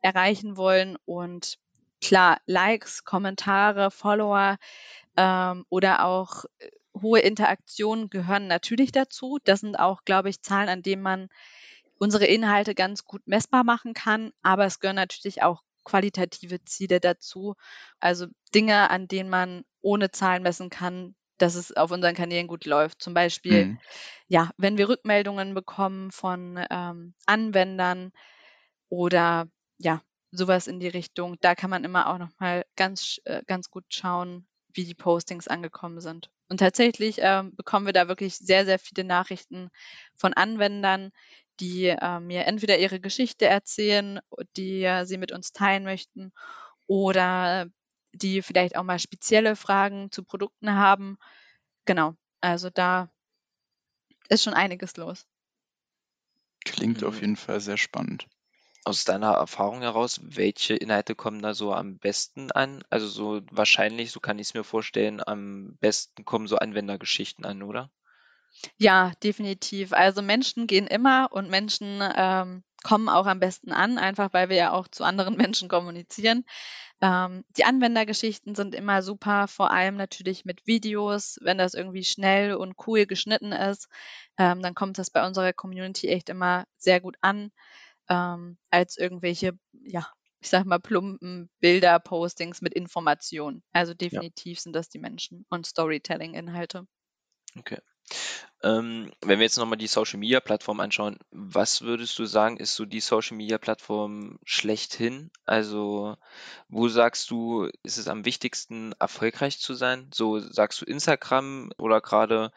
erreichen 0.00 0.56
wollen. 0.56 0.96
Und 1.04 1.58
klar, 2.00 2.40
Likes, 2.46 3.04
Kommentare, 3.04 3.90
Follower 3.90 4.58
ähm, 5.16 5.64
oder 5.68 6.04
auch 6.04 6.44
äh, 6.58 6.70
hohe 7.00 7.20
Interaktionen 7.20 8.10
gehören 8.10 8.48
natürlich 8.48 8.90
dazu. 8.90 9.38
Das 9.44 9.60
sind 9.60 9.76
auch, 9.76 10.04
glaube 10.04 10.28
ich, 10.28 10.42
Zahlen, 10.42 10.68
an 10.68 10.82
denen 10.82 11.02
man 11.02 11.28
unsere 11.98 12.26
Inhalte 12.26 12.74
ganz 12.74 13.04
gut 13.04 13.22
messbar 13.26 13.62
machen 13.62 13.94
kann. 13.94 14.32
Aber 14.42 14.64
es 14.64 14.80
gehören 14.80 14.96
natürlich 14.96 15.42
auch 15.42 15.62
qualitative 15.84 16.64
Ziele 16.64 16.98
dazu. 16.98 17.54
Also 18.00 18.26
Dinge, 18.54 18.90
an 18.90 19.06
denen 19.06 19.30
man 19.30 19.64
ohne 19.80 20.10
Zahlen 20.10 20.42
messen 20.42 20.68
kann, 20.68 21.14
dass 21.38 21.54
es 21.54 21.76
auf 21.76 21.90
unseren 21.90 22.14
Kanälen 22.14 22.46
gut 22.48 22.66
läuft. 22.66 23.02
Zum 23.02 23.14
Beispiel, 23.14 23.68
Mhm. 23.68 23.78
ja, 24.28 24.50
wenn 24.58 24.78
wir 24.78 24.88
Rückmeldungen 24.88 25.54
bekommen 25.54 26.12
von 26.12 26.60
ähm, 26.70 27.14
Anwendern 27.26 28.12
oder 28.88 29.48
ja, 29.78 30.02
sowas 30.30 30.66
in 30.66 30.80
die 30.80 30.88
Richtung, 30.88 31.36
da 31.40 31.54
kann 31.54 31.70
man 31.70 31.84
immer 31.84 32.08
auch 32.08 32.18
nochmal 32.18 32.64
ganz, 32.76 33.18
äh, 33.24 33.42
ganz 33.46 33.70
gut 33.70 33.84
schauen, 33.90 34.46
wie 34.74 34.84
die 34.84 34.94
Postings 34.94 35.48
angekommen 35.48 36.00
sind. 36.00 36.30
Und 36.48 36.58
tatsächlich 36.58 37.16
ähm, 37.20 37.54
bekommen 37.56 37.86
wir 37.86 37.92
da 37.92 38.08
wirklich 38.08 38.36
sehr, 38.36 38.64
sehr 38.64 38.78
viele 38.78 39.04
Nachrichten 39.04 39.70
von 40.16 40.34
Anwendern, 40.34 41.10
die 41.60 41.86
äh, 41.86 42.20
mir 42.20 42.46
entweder 42.46 42.78
ihre 42.78 43.00
Geschichte 43.00 43.46
erzählen, 43.46 44.20
die 44.56 44.82
äh, 44.84 45.04
sie 45.04 45.18
mit 45.18 45.32
uns 45.32 45.52
teilen 45.52 45.84
möchten 45.84 46.32
oder 46.86 47.68
die 48.12 48.42
vielleicht 48.42 48.76
auch 48.76 48.84
mal 48.84 48.98
spezielle 48.98 49.56
Fragen 49.56 50.10
zu 50.12 50.24
Produkten 50.24 50.72
haben. 50.74 51.18
Genau, 51.86 52.14
also 52.40 52.70
da 52.70 53.10
ist 54.30 54.42
schon 54.44 54.54
einiges 54.54 54.96
los. 54.96 55.26
Klingt 56.64 57.02
auf 57.02 57.16
Mhm. 57.16 57.20
jeden 57.20 57.34
Fall 57.34 57.58
sehr 57.60 57.76
spannend. 57.76 58.28
Aus 58.84 59.04
deiner 59.04 59.32
Erfahrung 59.32 59.82
heraus, 59.82 60.20
welche 60.22 60.74
Inhalte 60.76 61.14
kommen 61.16 61.42
da 61.42 61.54
so 61.54 61.74
am 61.74 61.98
besten 61.98 62.52
an? 62.52 62.84
Also 62.90 63.08
so 63.08 63.42
wahrscheinlich, 63.50 64.12
so 64.12 64.20
kann 64.20 64.38
ich 64.38 64.48
es 64.48 64.54
mir 64.54 64.64
vorstellen, 64.64 65.22
am 65.26 65.76
besten 65.80 66.24
kommen 66.24 66.48
so 66.48 66.56
Anwendergeschichten 66.58 67.44
an, 67.44 67.62
oder? 67.62 67.90
Ja, 68.78 69.12
definitiv. 69.22 69.92
Also 69.92 70.22
Menschen 70.22 70.66
gehen 70.66 70.86
immer 70.86 71.28
und 71.32 71.50
Menschen 71.50 72.00
ähm, 72.16 72.64
kommen 72.82 73.08
auch 73.08 73.26
am 73.26 73.40
besten 73.40 73.72
an, 73.72 73.98
einfach 73.98 74.32
weil 74.32 74.48
wir 74.48 74.56
ja 74.56 74.72
auch 74.72 74.88
zu 74.88 75.04
anderen 75.04 75.36
Menschen 75.54 75.68
kommunizieren. 75.68 76.44
Ähm, 77.00 77.44
die 77.56 77.64
Anwendergeschichten 77.64 78.54
sind 78.54 78.74
immer 78.74 79.02
super, 79.02 79.48
vor 79.48 79.70
allem 79.70 79.96
natürlich 79.96 80.44
mit 80.44 80.66
Videos. 80.66 81.38
Wenn 81.42 81.58
das 81.58 81.74
irgendwie 81.74 82.04
schnell 82.04 82.54
und 82.54 82.76
cool 82.86 83.06
geschnitten 83.06 83.52
ist, 83.52 83.88
ähm, 84.38 84.62
dann 84.62 84.74
kommt 84.74 84.98
das 84.98 85.10
bei 85.10 85.26
unserer 85.26 85.52
Community 85.52 86.08
echt 86.08 86.28
immer 86.28 86.64
sehr 86.76 87.00
gut 87.00 87.16
an, 87.20 87.52
ähm, 88.08 88.58
als 88.70 88.96
irgendwelche, 88.96 89.58
ja, 89.72 90.08
ich 90.40 90.48
sag 90.50 90.64
mal, 90.66 90.78
plumpen 90.80 91.50
Bilder, 91.60 91.98
Postings 92.00 92.62
mit 92.62 92.74
Informationen. 92.74 93.62
Also 93.72 93.94
definitiv 93.94 94.60
sind 94.60 94.74
das 94.74 94.88
die 94.88 94.98
Menschen 94.98 95.46
und 95.50 95.66
Storytelling-Inhalte. 95.66 96.86
Okay. 97.58 97.78
Ähm, 98.62 99.12
wenn 99.20 99.38
wir 99.38 99.44
jetzt 99.44 99.56
nochmal 99.56 99.78
die 99.78 99.86
Social 99.86 100.18
Media 100.18 100.40
Plattform 100.40 100.80
anschauen, 100.80 101.18
was 101.30 101.82
würdest 101.82 102.18
du 102.18 102.24
sagen, 102.24 102.56
ist 102.56 102.74
so 102.74 102.84
die 102.84 103.00
Social 103.00 103.36
Media 103.36 103.56
Plattform 103.56 104.40
schlechthin? 104.44 105.30
Also, 105.44 106.16
wo 106.68 106.88
sagst 106.88 107.30
du, 107.30 107.70
ist 107.84 107.98
es 107.98 108.08
am 108.08 108.24
wichtigsten, 108.24 108.92
erfolgreich 108.98 109.60
zu 109.60 109.74
sein? 109.74 110.10
So 110.12 110.40
sagst 110.40 110.80
du 110.80 110.86
Instagram 110.86 111.70
oder 111.78 112.00
gerade, 112.00 112.52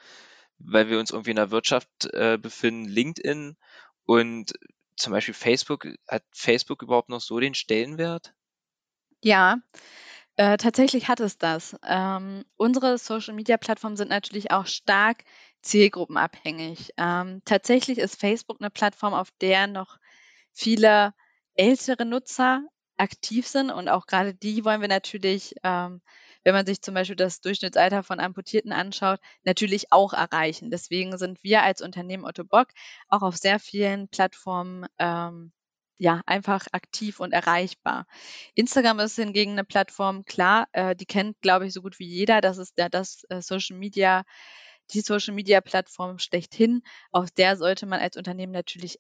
weil 0.58 0.90
wir 0.90 1.00
uns 1.00 1.12
irgendwie 1.12 1.32
in 1.32 1.36
der 1.36 1.52
Wirtschaft 1.52 1.88
äh, 2.14 2.40
befinden, 2.42 2.90
LinkedIn 2.90 3.56
und 4.06 4.54
zum 4.96 5.14
Beispiel 5.14 5.36
Facebook, 5.36 5.88
hat 6.08 6.24
Facebook 6.32 6.82
überhaupt 6.82 7.10
noch 7.10 7.22
so 7.22 7.40
den 7.40 7.54
Stellenwert? 7.54 8.34
Ja, 9.24 9.58
äh, 10.42 10.58
tatsächlich 10.58 11.08
hat 11.08 11.20
es 11.20 11.38
das. 11.38 11.76
Ähm, 11.86 12.44
unsere 12.58 12.98
Social-Media-Plattformen 12.98 13.96
sind 13.96 14.10
natürlich 14.10 14.50
auch 14.50 14.66
stark 14.66 15.24
zielgruppenabhängig. 15.62 16.94
Ähm, 16.98 17.44
tatsächlich 17.46 18.00
ist 18.00 18.20
Facebook 18.20 18.60
eine 18.60 18.72
Plattform, 18.72 19.14
auf 19.14 19.30
der 19.40 19.68
noch 19.68 20.00
viele 20.52 21.14
ältere 21.54 22.06
Nutzer 22.06 22.64
aktiv 22.98 23.46
sind 23.46 23.70
und 23.70 23.88
auch 23.88 24.08
gerade 24.08 24.34
die 24.34 24.66
wollen 24.66 24.82
wir 24.82 24.88
natürlich, 24.88 25.54
ähm, 25.64 26.02
wenn 26.44 26.56
man 26.56 26.66
sich 26.66 26.82
zum 26.82 26.96
Beispiel 26.96 27.16
das 27.16 27.42
Durchschnittsalter 27.42 28.02
von 28.02 28.20
Amputierten 28.20 28.72
anschaut, 28.72 29.20
natürlich 29.44 29.92
auch 29.92 30.14
erreichen. 30.14 30.72
Deswegen 30.72 31.20
sind 31.20 31.44
wir 31.44 31.62
als 31.62 31.84
Unternehmen 31.84 32.26
Otto 32.26 32.44
Bock 32.46 32.70
auch 33.10 33.22
auf 33.22 33.38
sehr 33.38 33.60
vielen 33.60 34.08
Plattformen 34.08 34.88
ähm, 34.98 35.52
ja, 35.98 36.22
einfach 36.26 36.68
aktiv 36.72 37.20
und 37.20 37.32
erreichbar. 37.32 38.08
Instagram 38.56 39.00
ist 39.00 39.16
hingegen 39.16 39.52
eine 39.52 39.64
Plattform, 39.64 40.26
klar, 40.26 40.68
äh, 40.72 40.96
die 40.96 41.06
kennt, 41.06 41.40
glaube 41.42 41.68
ich, 41.68 41.74
so 41.74 41.82
gut 41.82 42.00
wie 42.00 42.08
jeder. 42.08 42.42
Das 42.42 42.58
ist 42.58 42.78
ja 42.78 42.90
das 42.90 43.24
äh, 43.30 43.42
Social 43.42 43.78
Media, 43.78 44.24
die 44.94 45.02
Social 45.02 45.34
Media 45.34 45.62
Plattform 45.62 46.20
schlechthin. 46.20 46.82
Auf 47.12 47.32
der 47.32 47.56
sollte 47.58 47.86
man 47.86 48.00
als 48.00 48.18
Unternehmen 48.18 48.54
natürlich 48.54 49.00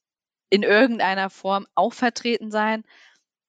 in 0.49 0.63
irgendeiner 0.63 1.29
Form 1.29 1.65
auch 1.75 1.93
vertreten 1.93 2.51
sein. 2.51 2.83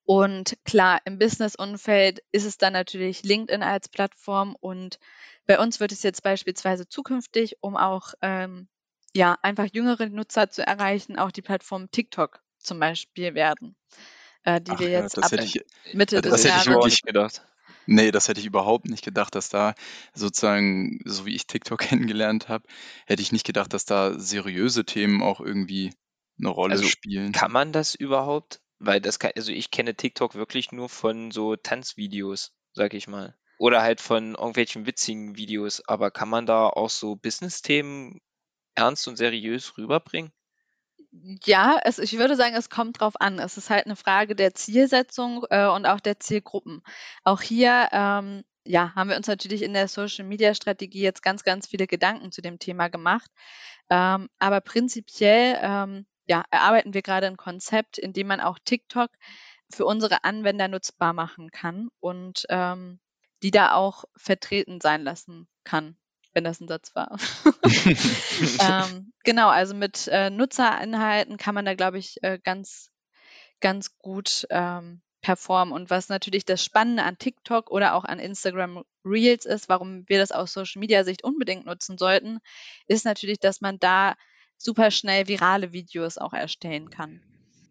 Und 0.04 0.56
klar, 0.64 1.00
im 1.04 1.18
Business-Umfeld 1.18 2.22
ist 2.32 2.44
es 2.44 2.58
dann 2.58 2.72
natürlich 2.72 3.22
LinkedIn 3.22 3.62
als 3.62 3.88
Plattform 3.88 4.56
und 4.60 4.98
bei 5.46 5.58
uns 5.58 5.80
wird 5.80 5.92
es 5.92 6.02
jetzt 6.02 6.22
beispielsweise 6.22 6.88
zukünftig, 6.88 7.56
um 7.60 7.76
auch 7.76 8.14
ähm, 8.20 8.68
ja 9.14 9.36
einfach 9.42 9.66
jüngere 9.72 10.06
Nutzer 10.08 10.50
zu 10.50 10.66
erreichen, 10.66 11.18
auch 11.18 11.30
die 11.30 11.42
Plattform 11.42 11.90
TikTok 11.90 12.41
zum 12.62 12.80
Beispiel 12.80 13.34
werden, 13.34 13.76
äh, 14.44 14.60
die 14.60 14.78
Ach 14.78 14.80
wir 14.80 14.90
ja, 14.90 15.02
jetzt 15.02 15.16
das 15.16 15.32
ab 15.32 15.32
ich, 15.32 15.60
Mitte 15.92 16.20
Das 16.20 16.22
des 16.22 16.32
das 16.32 16.44
hätte 16.44 16.58
ich 16.58 16.66
Jahres. 16.66 16.84
nicht 16.84 17.02
gedacht. 17.06 17.42
nee, 17.86 18.10
das 18.10 18.28
hätte 18.28 18.40
ich 18.40 18.46
überhaupt 18.46 18.88
nicht 18.88 19.04
gedacht, 19.04 19.34
dass 19.34 19.48
da 19.50 19.74
sozusagen, 20.14 21.00
so 21.04 21.26
wie 21.26 21.34
ich 21.34 21.46
TikTok 21.46 21.80
kennengelernt 21.80 22.48
habe, 22.48 22.66
hätte 23.06 23.22
ich 23.22 23.32
nicht 23.32 23.46
gedacht, 23.46 23.72
dass 23.74 23.84
da 23.86 24.18
seriöse 24.18 24.84
Themen 24.84 25.22
auch 25.22 25.40
irgendwie 25.40 25.92
eine 26.38 26.50
Rolle 26.50 26.82
Also 26.82 26.84
spielen. 26.84 27.32
kann 27.32 27.52
man 27.52 27.72
das 27.72 27.94
überhaupt? 27.94 28.60
Weil 28.80 29.00
das 29.00 29.20
kann, 29.20 29.30
also 29.36 29.52
ich 29.52 29.70
kenne 29.70 29.94
TikTok 29.94 30.34
wirklich 30.34 30.72
nur 30.72 30.88
von 30.88 31.30
so 31.30 31.54
Tanzvideos, 31.54 32.52
sag 32.72 32.94
ich 32.94 33.06
mal. 33.06 33.38
Oder 33.58 33.80
halt 33.82 34.00
von 34.00 34.34
irgendwelchen 34.34 34.84
witzigen 34.86 35.36
Videos. 35.36 35.86
Aber 35.86 36.10
kann 36.10 36.28
man 36.28 36.46
da 36.46 36.66
auch 36.68 36.90
so 36.90 37.14
Business-Themen 37.14 38.20
ernst 38.76 39.08
und 39.08 39.16
seriös 39.16 39.78
rüberbringen? 39.78 40.32
Ja, 41.44 41.78
es, 41.84 41.98
ich 41.98 42.18
würde 42.18 42.36
sagen, 42.36 42.54
es 42.54 42.70
kommt 42.70 43.00
drauf 43.00 43.20
an. 43.20 43.38
Es 43.38 43.58
ist 43.58 43.68
halt 43.70 43.84
eine 43.86 43.96
Frage 43.96 44.34
der 44.34 44.54
Zielsetzung 44.54 45.44
äh, 45.50 45.66
und 45.66 45.84
auch 45.86 46.00
der 46.00 46.18
Zielgruppen. 46.18 46.82
Auch 47.22 47.42
hier 47.42 47.88
ähm, 47.92 48.44
ja, 48.64 48.94
haben 48.94 49.10
wir 49.10 49.16
uns 49.16 49.26
natürlich 49.26 49.62
in 49.62 49.74
der 49.74 49.88
Social 49.88 50.24
Media 50.24 50.54
Strategie 50.54 51.02
jetzt 51.02 51.22
ganz, 51.22 51.42
ganz 51.44 51.66
viele 51.66 51.86
Gedanken 51.86 52.32
zu 52.32 52.40
dem 52.40 52.58
Thema 52.58 52.88
gemacht. 52.88 53.30
Ähm, 53.90 54.28
aber 54.38 54.60
prinzipiell 54.60 55.58
ähm, 55.60 56.06
ja, 56.26 56.44
erarbeiten 56.50 56.94
wir 56.94 57.02
gerade 57.02 57.26
ein 57.26 57.36
Konzept, 57.36 57.98
in 57.98 58.12
dem 58.12 58.28
man 58.28 58.40
auch 58.40 58.58
TikTok 58.64 59.10
für 59.70 59.84
unsere 59.84 60.24
Anwender 60.24 60.68
nutzbar 60.68 61.12
machen 61.12 61.50
kann 61.50 61.88
und 62.00 62.46
ähm, 62.48 63.00
die 63.42 63.50
da 63.50 63.74
auch 63.74 64.04
vertreten 64.16 64.80
sein 64.80 65.02
lassen 65.02 65.48
kann, 65.64 65.96
wenn 66.32 66.44
das 66.44 66.60
ein 66.60 66.68
Satz 66.68 66.94
war. 66.94 67.18
ähm, 68.60 69.12
genau, 69.24 69.48
also 69.48 69.74
mit 69.74 70.08
äh, 70.08 70.30
Nutzerinhalten 70.30 71.36
kann 71.36 71.54
man 71.54 71.64
da, 71.64 71.74
glaube 71.74 71.98
ich, 71.98 72.22
äh, 72.22 72.38
ganz, 72.42 72.90
ganz 73.60 73.98
gut 73.98 74.46
ähm, 74.50 75.02
performen. 75.20 75.72
Und 75.72 75.90
was 75.90 76.08
natürlich 76.08 76.44
das 76.44 76.64
Spannende 76.64 77.04
an 77.04 77.18
TikTok 77.18 77.70
oder 77.70 77.94
auch 77.94 78.04
an 78.04 78.18
Instagram 78.18 78.84
Reels 79.04 79.46
ist, 79.46 79.68
warum 79.68 80.04
wir 80.08 80.18
das 80.18 80.32
aus 80.32 80.52
Social 80.52 80.80
Media 80.80 81.04
Sicht 81.04 81.24
unbedingt 81.24 81.64
nutzen 81.66 81.96
sollten, 81.96 82.38
ist 82.86 83.04
natürlich, 83.04 83.38
dass 83.38 83.60
man 83.60 83.78
da 83.78 84.16
super 84.58 84.90
schnell 84.90 85.28
virale 85.28 85.72
Videos 85.72 86.18
auch 86.18 86.32
erstellen 86.32 86.90
kann. 86.90 87.22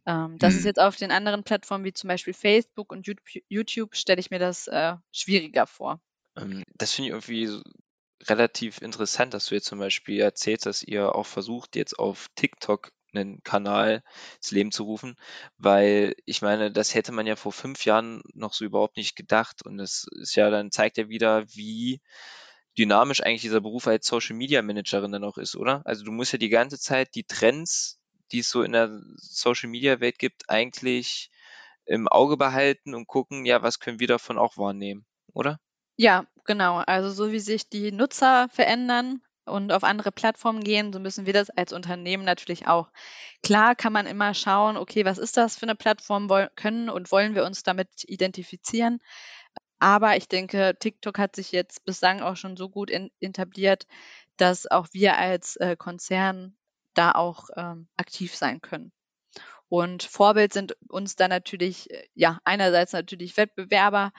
Ähm, 0.06 0.38
das 0.40 0.54
ist 0.56 0.62
Hm. 0.62 0.68
jetzt 0.68 0.80
auf 0.80 0.96
den 0.96 1.12
anderen 1.12 1.44
Plattformen 1.44 1.84
wie 1.86 1.94
zum 1.94 2.08
Beispiel 2.08 2.34
Facebook 2.34 2.92
und 2.92 3.06
Yout- 3.08 3.42
YouTube 3.50 3.96
stelle 3.96 4.20
ich 4.20 4.32
mir 4.32 4.40
das 4.40 4.68
äh, 4.68 4.96
schwieriger 5.12 5.68
vor. 5.68 6.02
Ähm, 6.38 6.64
das 6.76 6.94
finde 6.94 7.10
ich 7.10 7.12
irgendwie 7.14 7.46
so 7.46 7.62
relativ 8.30 8.82
interessant, 8.82 9.34
dass 9.34 9.48
du 9.48 9.56
jetzt 9.56 9.68
zum 9.68 9.80
Beispiel 9.80 10.20
erzählst, 10.20 10.66
dass 10.66 10.84
ihr 10.84 11.16
auch 11.16 11.26
versucht, 11.26 11.76
jetzt 11.76 11.98
auf 12.00 12.28
TikTok 12.36 12.92
einen 13.14 13.44
Kanal 13.44 14.04
ins 14.38 14.52
Leben 14.52 14.72
zu 14.72 14.84
rufen, 14.84 15.16
weil 15.58 16.16
ich 16.26 16.42
meine, 16.42 16.72
das 16.72 16.96
hätte 16.96 17.12
man 17.12 17.28
ja 17.28 17.36
vor 17.36 17.52
fünf 17.52 17.86
Jahren 17.86 18.22
noch 18.34 18.54
so 18.54 18.66
überhaupt 18.66 18.98
nicht 18.98 19.16
gedacht. 19.16 19.66
Und 19.66 19.78
das 19.78 20.06
ist 20.22 20.36
ja 20.36 20.50
dann, 20.50 20.72
zeigt 20.72 20.98
ja 20.98 21.10
wieder, 21.10 21.46
wie 21.54 22.02
dynamisch 22.78 23.22
eigentlich 23.22 23.42
dieser 23.42 23.62
Beruf 23.62 23.88
als 23.88 24.08
Social 24.08 24.36
Media 24.36 24.62
Managerin 24.62 25.12
dann 25.12 25.24
auch 25.24 25.38
ist, 25.38 25.56
oder? 25.56 25.82
Also 25.86 26.06
du 26.06 26.12
musst 26.12 26.32
ja 26.32 26.38
die 26.40 26.50
ganze 26.50 26.80
Zeit 26.80 27.16
die 27.16 27.26
Trends, 27.26 28.00
die 28.32 28.40
es 28.40 28.50
so 28.50 28.64
in 28.64 28.72
der 28.72 28.90
Social 29.18 29.70
Media 29.70 30.00
Welt 30.00 30.20
gibt, 30.20 30.50
eigentlich 30.50 31.32
im 31.86 32.08
Auge 32.08 32.38
behalten 32.38 32.96
und 32.96 33.08
gucken, 33.08 33.46
ja, 33.46 33.62
was 33.62 33.80
können 33.80 34.00
wir 34.00 34.08
davon 34.08 34.38
auch 34.38 34.58
wahrnehmen, 34.58 35.06
oder? 35.34 35.60
Ja, 35.98 36.26
genau. 36.46 36.78
Also 36.78 37.10
so 37.12 37.32
wie 37.32 37.40
sich 37.40 37.70
die 37.70 37.92
Nutzer 37.92 38.50
verändern 38.50 39.22
und 39.46 39.72
auf 39.72 39.84
andere 39.84 40.12
Plattformen 40.12 40.64
gehen, 40.64 40.94
so 40.94 41.00
müssen 41.00 41.26
wir 41.26 41.34
das 41.34 41.50
als 41.50 41.74
Unternehmen 41.74 42.24
natürlich 42.26 42.68
auch. 42.68 42.92
Klar 43.44 43.76
kann 43.76 43.94
man 43.94 44.06
immer 44.08 44.34
schauen, 44.34 44.78
okay, 44.78 45.06
was 45.06 45.18
ist 45.18 45.38
das 45.38 45.58
für 45.58 45.64
eine 45.64 45.76
Plattform, 45.76 46.30
können 46.56 46.90
und 46.90 47.12
wollen 47.12 47.36
wir 47.36 47.44
uns 47.46 47.64
damit 47.64 47.90
identifizieren. 48.08 49.00
Aber 49.80 50.18
ich 50.18 50.28
denke, 50.28 50.76
TikTok 50.80 51.20
hat 51.20 51.36
sich 51.36 51.52
jetzt 51.52 51.86
bislang 51.86 52.22
auch 52.22 52.38
schon 52.38 52.58
so 52.58 52.70
gut 52.70 52.90
in, 52.92 53.12
etabliert, 53.20 53.88
dass 54.38 54.70
auch 54.70 54.88
wir 54.94 55.18
als 55.18 55.56
äh, 55.58 55.76
Konzern 55.78 56.56
da 56.96 57.12
auch 57.14 57.50
ähm, 57.58 57.88
aktiv 57.98 58.36
sein 58.36 58.62
können. 58.62 58.92
Und 59.70 60.04
Vorbild 60.04 60.54
sind 60.54 60.76
uns 60.90 61.16
da 61.16 61.28
natürlich, 61.28 61.90
äh, 61.92 62.08
ja, 62.14 62.40
einerseits 62.44 62.94
natürlich 62.94 63.38
Wettbewerber, 63.38 64.12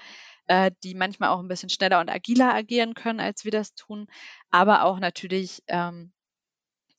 äh, 0.47 0.71
die 0.83 0.95
manchmal 0.95 1.31
auch 1.31 1.41
ein 1.41 1.49
bisschen 1.49 1.71
schneller 1.71 2.01
und 2.01 2.09
agiler 2.09 2.55
agieren 2.55 2.95
können, 2.95 3.21
als 3.21 3.45
wir 3.45 3.53
das 3.53 3.75
tun, 3.75 4.07
aber 4.51 4.85
auch 4.85 4.99
natürlich 4.99 5.63
ähm, 5.69 6.13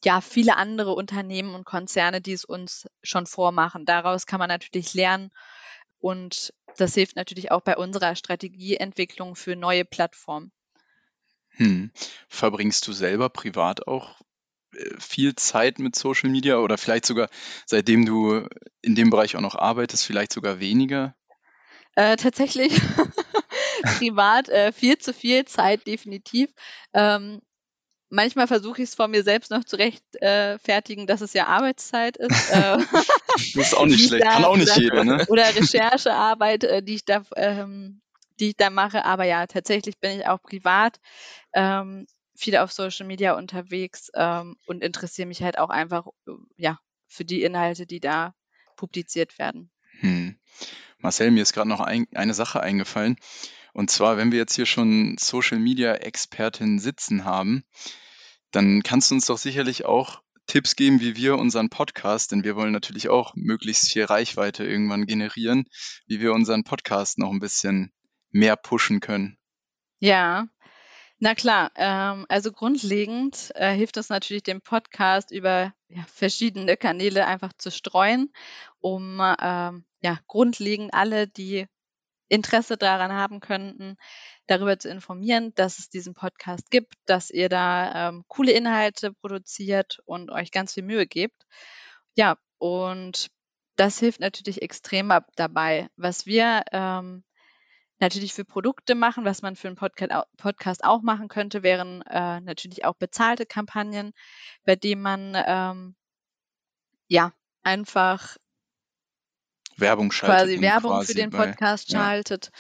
ja 0.04 0.22
viele 0.22 0.58
andere 0.58 0.94
Unternehmen 0.94 1.56
und 1.56 1.66
Konzerne, 1.66 2.22
die 2.22 2.34
es 2.34 2.46
uns 2.46 2.88
schon 3.02 3.26
vormachen. 3.26 3.86
Daraus 3.86 4.26
kann 4.26 4.40
man 4.40 4.50
natürlich 4.50 4.94
lernen 4.94 5.32
und 6.00 6.54
das 6.78 6.94
hilft 6.96 7.16
natürlich 7.16 7.52
auch 7.52 7.62
bei 7.62 7.78
unserer 7.78 8.16
Strategieentwicklung 8.16 9.36
für 9.36 9.56
neue 9.56 9.86
Plattformen. 9.86 10.52
Hm. 11.56 11.92
Verbringst 12.28 12.88
du 12.88 12.94
selber 12.94 13.30
privat 13.30 13.88
auch 13.88 14.20
äh, 14.76 15.00
viel 15.00 15.36
Zeit 15.36 15.80
mit 15.80 15.96
Social 15.96 16.30
Media 16.30 16.58
oder 16.58 16.78
vielleicht 16.78 17.06
sogar, 17.06 17.30
seitdem 17.66 18.06
du 18.06 18.48
in 18.82 18.96
dem 18.96 19.10
Bereich 19.10 19.36
auch 19.36 19.42
noch 19.42 19.56
arbeitest, 19.56 20.06
vielleicht 20.06 20.34
sogar 20.34 20.60
weniger? 20.60 21.16
Äh, 21.96 22.18
tatsächlich 22.18 22.74
privat 23.98 24.50
äh, 24.50 24.72
viel 24.72 24.98
zu 24.98 25.14
viel 25.14 25.46
Zeit, 25.46 25.86
definitiv. 25.88 26.50
Ähm, 26.94 27.42
manchmal 28.10 28.48
versuche 28.48 28.82
ich 28.82 28.90
es 28.90 28.96
vor 28.96 29.08
mir 29.08 29.24
selbst 29.24 29.52
noch 29.52 29.64
zu 29.64 29.76
rechtfertigen, 29.76 31.08
dass 31.08 31.22
es 31.22 31.34
ja 31.34 31.48
Arbeitszeit 31.48 32.18
ist. 32.18 32.52
Äh, 32.52 32.78
Das 33.56 33.68
ist 33.68 33.74
auch 33.74 33.88
nicht 33.88 34.08
schlecht, 34.08 34.24
da- 34.24 34.34
kann 34.34 34.46
auch 34.46 34.58
nicht 34.58 34.78
jeder, 34.78 35.04
ne? 35.04 35.26
Oder 35.28 35.56
Recherchearbeit, 35.56 36.64
äh, 36.66 36.84
die 36.84 36.96
ich 36.96 37.06
da, 37.06 37.24
ähm, 37.36 38.02
die 38.40 38.50
ich 38.50 38.56
da 38.56 38.70
mache. 38.70 39.06
Aber 39.06 39.24
ja, 39.24 39.48
tatsächlich 39.48 40.00
bin 40.00 40.20
ich 40.20 40.28
auch 40.28 40.40
privat 40.42 41.00
ähm, 41.54 42.06
viel 42.36 42.58
auf 42.58 42.72
Social 42.72 43.08
Media 43.08 43.34
unterwegs 43.36 44.12
ähm, 44.14 44.56
und 44.68 44.84
interessiere 44.84 45.28
mich 45.28 45.42
halt 45.42 45.58
auch 45.58 45.70
einfach 45.70 46.08
äh, 46.28 46.32
ja 46.58 46.80
für 47.08 47.26
die 47.26 47.42
Inhalte, 47.44 47.88
die 47.88 48.00
da 48.00 48.36
publiziert 48.76 49.40
werden. 49.40 49.72
Hm. 50.00 50.36
Marcel, 51.00 51.32
mir 51.32 51.44
ist 51.44 51.54
gerade 51.54 51.70
noch 51.70 51.80
ein, 51.80 52.08
eine 52.14 52.34
Sache 52.34 52.62
eingefallen. 52.62 53.18
Und 53.74 53.90
zwar, 53.90 54.18
wenn 54.18 54.32
wir 54.32 54.40
jetzt 54.40 54.56
hier 54.56 54.66
schon 54.66 55.18
Social 55.20 55.60
Media 55.60 55.96
Expertin 55.96 56.80
sitzen 56.80 57.26
haben, 57.26 57.64
dann 58.52 58.84
kannst 58.84 59.10
du 59.10 59.16
uns 59.16 59.26
doch 59.26 59.38
sicherlich 59.38 59.86
auch 59.86 60.22
Tipps 60.46 60.76
geben, 60.76 61.00
wie 61.00 61.16
wir 61.16 61.38
unseren 61.38 61.70
Podcast, 61.70 62.32
denn 62.32 62.44
wir 62.44 62.56
wollen 62.56 62.74
natürlich 62.74 63.10
auch 63.10 63.34
möglichst 63.36 63.92
viel 63.92 64.04
Reichweite 64.04 64.64
irgendwann 64.64 65.06
generieren, 65.06 65.66
wie 66.06 66.20
wir 66.20 66.34
unseren 66.34 66.64
Podcast 66.64 67.18
noch 67.18 67.32
ein 67.32 67.40
bisschen 67.40 67.92
mehr 68.30 68.56
pushen 68.56 69.00
können. 69.00 69.38
Ja, 70.00 70.48
na 71.20 71.36
klar. 71.36 71.72
Ähm, 71.76 72.26
also 72.28 72.52
grundlegend 72.52 73.52
äh, 73.56 73.74
hilft 73.74 73.96
es 73.98 74.10
natürlich, 74.10 74.44
den 74.44 74.62
Podcast 74.62 75.32
über 75.32 75.74
ja, 75.88 76.04
verschiedene 76.14 76.76
Kanäle 76.76 77.26
einfach 77.26 77.54
zu 77.58 77.72
streuen, 77.72 78.34
um 78.80 79.22
ähm, 79.42 79.86
ja 80.02 80.20
grundlegend 80.28 80.94
alle, 80.94 81.28
die 81.28 81.68
Interesse 82.28 82.78
daran 82.78 83.12
haben 83.12 83.40
könnten, 83.40 83.98
darüber 84.48 84.78
zu 84.80 84.90
informieren, 84.90 85.54
dass 85.56 85.80
es 85.80 85.90
diesen 85.90 86.14
Podcast 86.14 86.70
gibt, 86.72 86.96
dass 87.06 87.30
ihr 87.30 87.50
da 87.50 88.10
ähm, 88.10 88.24
coole 88.28 88.52
Inhalte 88.52 89.14
produziert 89.14 90.00
und 90.06 90.32
euch 90.32 90.52
ganz 90.52 90.74
viel 90.74 90.84
Mühe 90.84 91.08
gebt. 91.08 91.44
Ja, 92.16 92.38
und 92.58 93.30
das 93.76 94.00
hilft 94.00 94.20
natürlich 94.20 94.62
extrem 94.62 95.12
ab 95.12 95.28
dabei. 95.36 95.90
Was 95.96 96.26
wir 96.26 96.64
ähm, 96.72 97.24
natürlich 98.00 98.34
für 98.34 98.46
Produkte 98.46 98.96
machen, 98.96 99.26
was 99.26 99.42
man 99.42 99.56
für 99.56 99.68
einen 99.68 99.78
Podca 99.78 100.26
Podcast 100.38 100.84
auch 100.84 101.02
machen 101.02 101.28
könnte, 101.28 101.64
wären 101.64 102.02
äh, 102.04 102.42
natürlich 102.42 102.86
auch 102.86 102.96
bezahlte 102.96 103.46
Kampagnen, 103.46 104.14
bei 104.66 104.76
denen 104.76 105.02
man 105.02 105.34
ähm, 105.46 105.96
ja 107.08 107.34
einfach 107.64 108.38
Werbung 109.78 110.12
schaltet. 110.12 110.38
quasi 110.48 110.62
Werbung 110.62 110.92
quasi 110.92 111.08
für 111.08 111.14
den 111.20 111.30
bei- 111.30 111.48
Podcast 111.48 111.92
ja. 111.92 112.00
schaltet. 112.00 112.52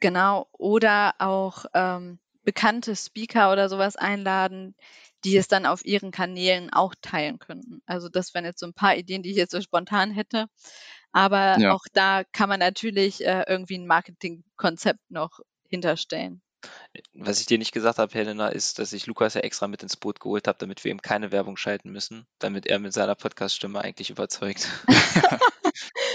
Genau. 0.00 0.48
Oder 0.52 1.14
auch 1.18 1.64
ähm, 1.74 2.18
bekannte 2.44 2.94
Speaker 2.96 3.52
oder 3.52 3.68
sowas 3.68 3.96
einladen, 3.96 4.74
die 5.24 5.36
es 5.36 5.48
dann 5.48 5.66
auf 5.66 5.84
ihren 5.84 6.10
Kanälen 6.10 6.72
auch 6.72 6.94
teilen 7.00 7.38
könnten. 7.38 7.82
Also 7.86 8.08
das 8.08 8.34
wären 8.34 8.44
jetzt 8.44 8.60
so 8.60 8.66
ein 8.66 8.74
paar 8.74 8.96
Ideen, 8.96 9.22
die 9.22 9.30
ich 9.30 9.36
jetzt 9.36 9.52
so 9.52 9.60
spontan 9.60 10.10
hätte. 10.12 10.46
Aber 11.12 11.58
Ja. 11.58 11.72
auch 11.72 11.84
da 11.94 12.22
kann 12.32 12.48
man 12.48 12.60
natürlich 12.60 13.24
äh, 13.24 13.44
irgendwie 13.48 13.78
ein 13.78 13.86
Marketingkonzept 13.86 15.00
noch 15.10 15.40
hinterstellen. 15.68 16.42
Was 17.14 17.40
ich 17.40 17.46
dir 17.46 17.58
nicht 17.58 17.72
gesagt 17.72 17.98
habe, 17.98 18.12
Helena, 18.12 18.48
ist, 18.48 18.78
dass 18.78 18.92
ich 18.92 19.06
Lukas 19.06 19.34
ja 19.34 19.40
extra 19.42 19.68
mit 19.68 19.82
ins 19.82 19.96
Boot 19.96 20.20
geholt 20.20 20.46
habe, 20.48 20.58
damit 20.58 20.84
wir 20.84 20.90
ihm 20.90 21.00
keine 21.00 21.30
Werbung 21.32 21.56
schalten 21.56 21.90
müssen, 21.90 22.26
damit 22.38 22.66
er 22.66 22.78
mit 22.78 22.92
seiner 22.92 23.14
Podcast-Stimme 23.14 23.80
eigentlich 23.80 24.10
überzeugt. 24.10 24.68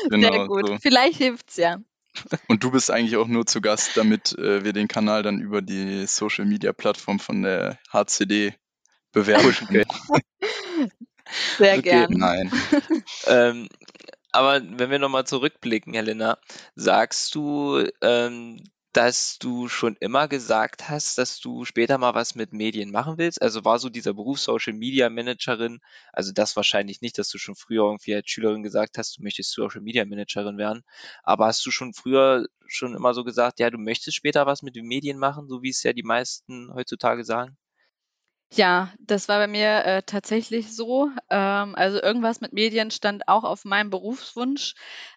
Genau, 0.10 0.32
Sehr 0.32 0.48
gut. 0.48 0.68
so. 0.68 0.78
Vielleicht 0.82 1.18
hilft's 1.18 1.58
ja. 1.58 1.78
Und 2.48 2.64
du 2.64 2.72
bist 2.72 2.92
eigentlich 2.92 3.16
auch 3.16 3.28
nur 3.28 3.46
zu 3.46 3.62
Gast, 3.62 3.96
damit 3.96 4.38
äh, 4.38 4.64
wir 4.64 4.74
den 4.74 4.88
Kanal 4.88 5.24
dann 5.24 5.40
über 5.40 5.62
die 5.62 6.06
Social 6.08 6.46
Media 6.46 6.74
Plattform 6.74 7.20
von 7.20 7.42
der 7.42 7.80
HCD 7.92 8.54
bewerben 9.12 9.54
können. 9.54 9.86
Sehr 11.58 11.80
Okay. 11.80 11.82
gern. 11.82 12.12
Nein. 12.12 12.52
ähm, 13.28 13.70
aber 14.32 14.62
wenn 14.62 14.90
wir 14.90 15.00
nochmal 15.00 15.26
zurückblicken, 15.26 15.94
Helena, 15.94 16.38
sagst 16.76 17.36
du, 17.36 17.86
ähm, 18.02 18.64
dass 18.93 19.38
du 19.39 19.67
schon 19.69 19.95
immer 19.99 20.27
gesagt 20.27 20.89
hast, 20.89 21.17
dass 21.17 21.39
du 21.39 21.65
später 21.65 21.97
mal 21.97 22.13
was 22.13 22.36
mit 22.36 22.54
Medien 22.54 22.91
machen 22.91 23.17
willst? 23.17 23.41
Also 23.41 23.63
war 23.65 23.80
so 23.80 23.89
dieser 23.89 24.13
Beruf 24.13 24.39
Social 24.39 24.73
Media 24.73 25.10
Managerin, 25.10 25.80
also 26.13 26.32
das 26.34 26.56
wahrscheinlich 26.56 27.01
nicht, 27.01 27.17
dass 27.17 27.30
du 27.30 27.38
schon 27.38 27.56
früher 27.56 27.84
irgendwie 27.86 28.15
als 28.15 28.30
Schülerin 28.30 28.63
gesagt 28.63 28.97
hast, 28.97 29.17
du 29.17 29.23
möchtest 29.23 29.51
Social 29.54 29.82
Media 29.82 30.06
Managerin 30.06 30.58
werden, 30.58 30.84
aber 31.23 31.47
hast 31.47 31.65
du 31.65 31.71
schon 31.71 31.93
früher 31.93 32.45
schon 32.67 32.95
immer 32.95 33.13
so 33.13 33.23
gesagt, 33.23 33.60
ja, 33.60 33.69
du 33.69 33.77
möchtest 33.77 34.17
später 34.17 34.45
was 34.45 34.62
mit 34.62 34.75
den 34.75 34.86
Medien 34.86 35.17
machen, 35.17 35.47
so 35.47 35.62
wie 35.63 35.69
es 35.69 35.84
ja 35.84 35.93
die 35.93 36.04
meisten 36.04 36.73
heutzutage 36.73 37.23
sagen? 37.23 37.58
Ja, 38.54 38.91
das 38.99 39.30
war 39.30 39.39
bei 39.39 39.47
mir 39.47 39.86
äh, 39.86 40.04
tatsächlich 40.04 40.75
so. 40.75 41.10
Ähm, 41.30 41.75
also 41.75 42.01
irgendwas 42.01 42.41
mit 42.41 42.51
Medien 42.51 42.91
stand 42.91 43.27
auch 43.30 43.45
auf 43.45 43.63
meinem 43.63 43.89
Berufswunsch. 43.89 44.73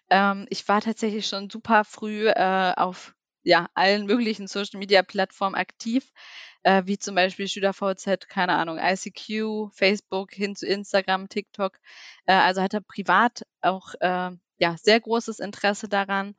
Ähm, 0.09 0.45
ich 0.49 0.65
war 0.69 0.79
tatsächlich 0.79 1.27
schon 1.27 1.49
super 1.49 1.83
früh 1.83 2.27
äh, 2.29 2.73
auf 2.77 3.13
ja, 3.45 3.67
allen 3.75 4.05
möglichen 4.07 4.47
Social-Media-Plattformen 4.47 5.55
aktiv, 5.55 6.11
äh, 6.63 6.83
wie 6.85 6.97
zum 6.97 7.15
Beispiel 7.15 7.47
SchülerVZ, 7.47 8.27
keine 8.27 8.53
Ahnung, 8.53 8.77
ICQ, 8.79 9.71
Facebook 9.71 10.31
hin 10.33 10.55
zu 10.55 10.65
Instagram, 10.67 11.29
TikTok. 11.29 11.77
Äh, 12.25 12.33
also 12.33 12.61
hatte 12.61 12.81
privat 12.81 13.43
auch 13.61 13.93
äh, 14.01 14.31
ja, 14.57 14.75
sehr 14.81 14.99
großes 14.99 15.39
Interesse 15.39 15.87
daran. 15.87 16.35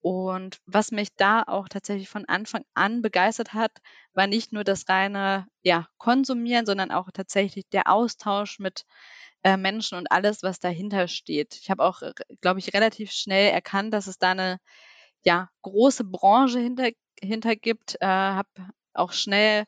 Und 0.00 0.60
was 0.66 0.92
mich 0.92 1.08
da 1.16 1.42
auch 1.42 1.68
tatsächlich 1.68 2.08
von 2.08 2.26
Anfang 2.26 2.64
an 2.74 3.02
begeistert 3.02 3.54
hat, 3.54 3.72
war 4.14 4.26
nicht 4.26 4.52
nur 4.52 4.64
das 4.64 4.88
reine 4.88 5.46
ja, 5.62 5.88
Konsumieren, 5.98 6.64
sondern 6.64 6.90
auch 6.90 7.10
tatsächlich 7.12 7.68
der 7.70 7.90
Austausch 7.90 8.58
mit 8.60 8.84
äh, 9.42 9.56
Menschen 9.56 9.98
und 9.98 10.10
alles, 10.10 10.42
was 10.42 10.58
dahinter 10.58 11.08
steht. 11.08 11.58
Ich 11.60 11.70
habe 11.70 11.84
auch, 11.84 12.02
glaube 12.40 12.60
ich, 12.60 12.72
relativ 12.72 13.10
schnell 13.12 13.50
erkannt, 13.50 13.92
dass 13.92 14.06
es 14.06 14.18
da 14.18 14.30
eine 14.30 14.58
ja, 15.26 15.50
große 15.62 16.04
Branche 16.04 16.60
hinter, 16.60 16.90
hinter 17.20 17.56
gibt. 17.56 17.96
Äh, 18.00 18.06
habe 18.06 18.48
auch 18.94 19.12
schnell 19.12 19.64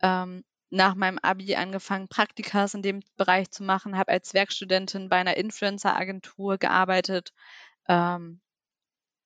ähm, 0.00 0.44
nach 0.70 0.94
meinem 0.94 1.18
Abi 1.18 1.56
angefangen, 1.56 2.08
Praktikas 2.08 2.74
in 2.74 2.82
dem 2.82 3.00
Bereich 3.16 3.50
zu 3.50 3.64
machen, 3.64 3.98
habe 3.98 4.12
als 4.12 4.34
Werkstudentin 4.34 5.08
bei 5.08 5.16
einer 5.16 5.36
Influencer-Agentur 5.36 6.58
gearbeitet 6.58 7.32
ähm, 7.88 8.40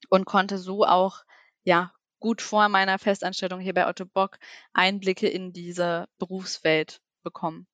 und 0.08 0.24
konnte 0.24 0.58
so 0.58 0.84
auch 0.84 1.22
ja 1.64 1.92
gut 2.18 2.42
vor 2.42 2.68
meiner 2.68 2.98
Festanstellung 2.98 3.60
hier 3.60 3.74
bei 3.74 3.86
Otto 3.86 4.06
Bock 4.06 4.38
Einblicke 4.72 5.28
in 5.28 5.52
diese 5.52 6.08
Berufswelt 6.18 7.00
bekommen. 7.22 7.66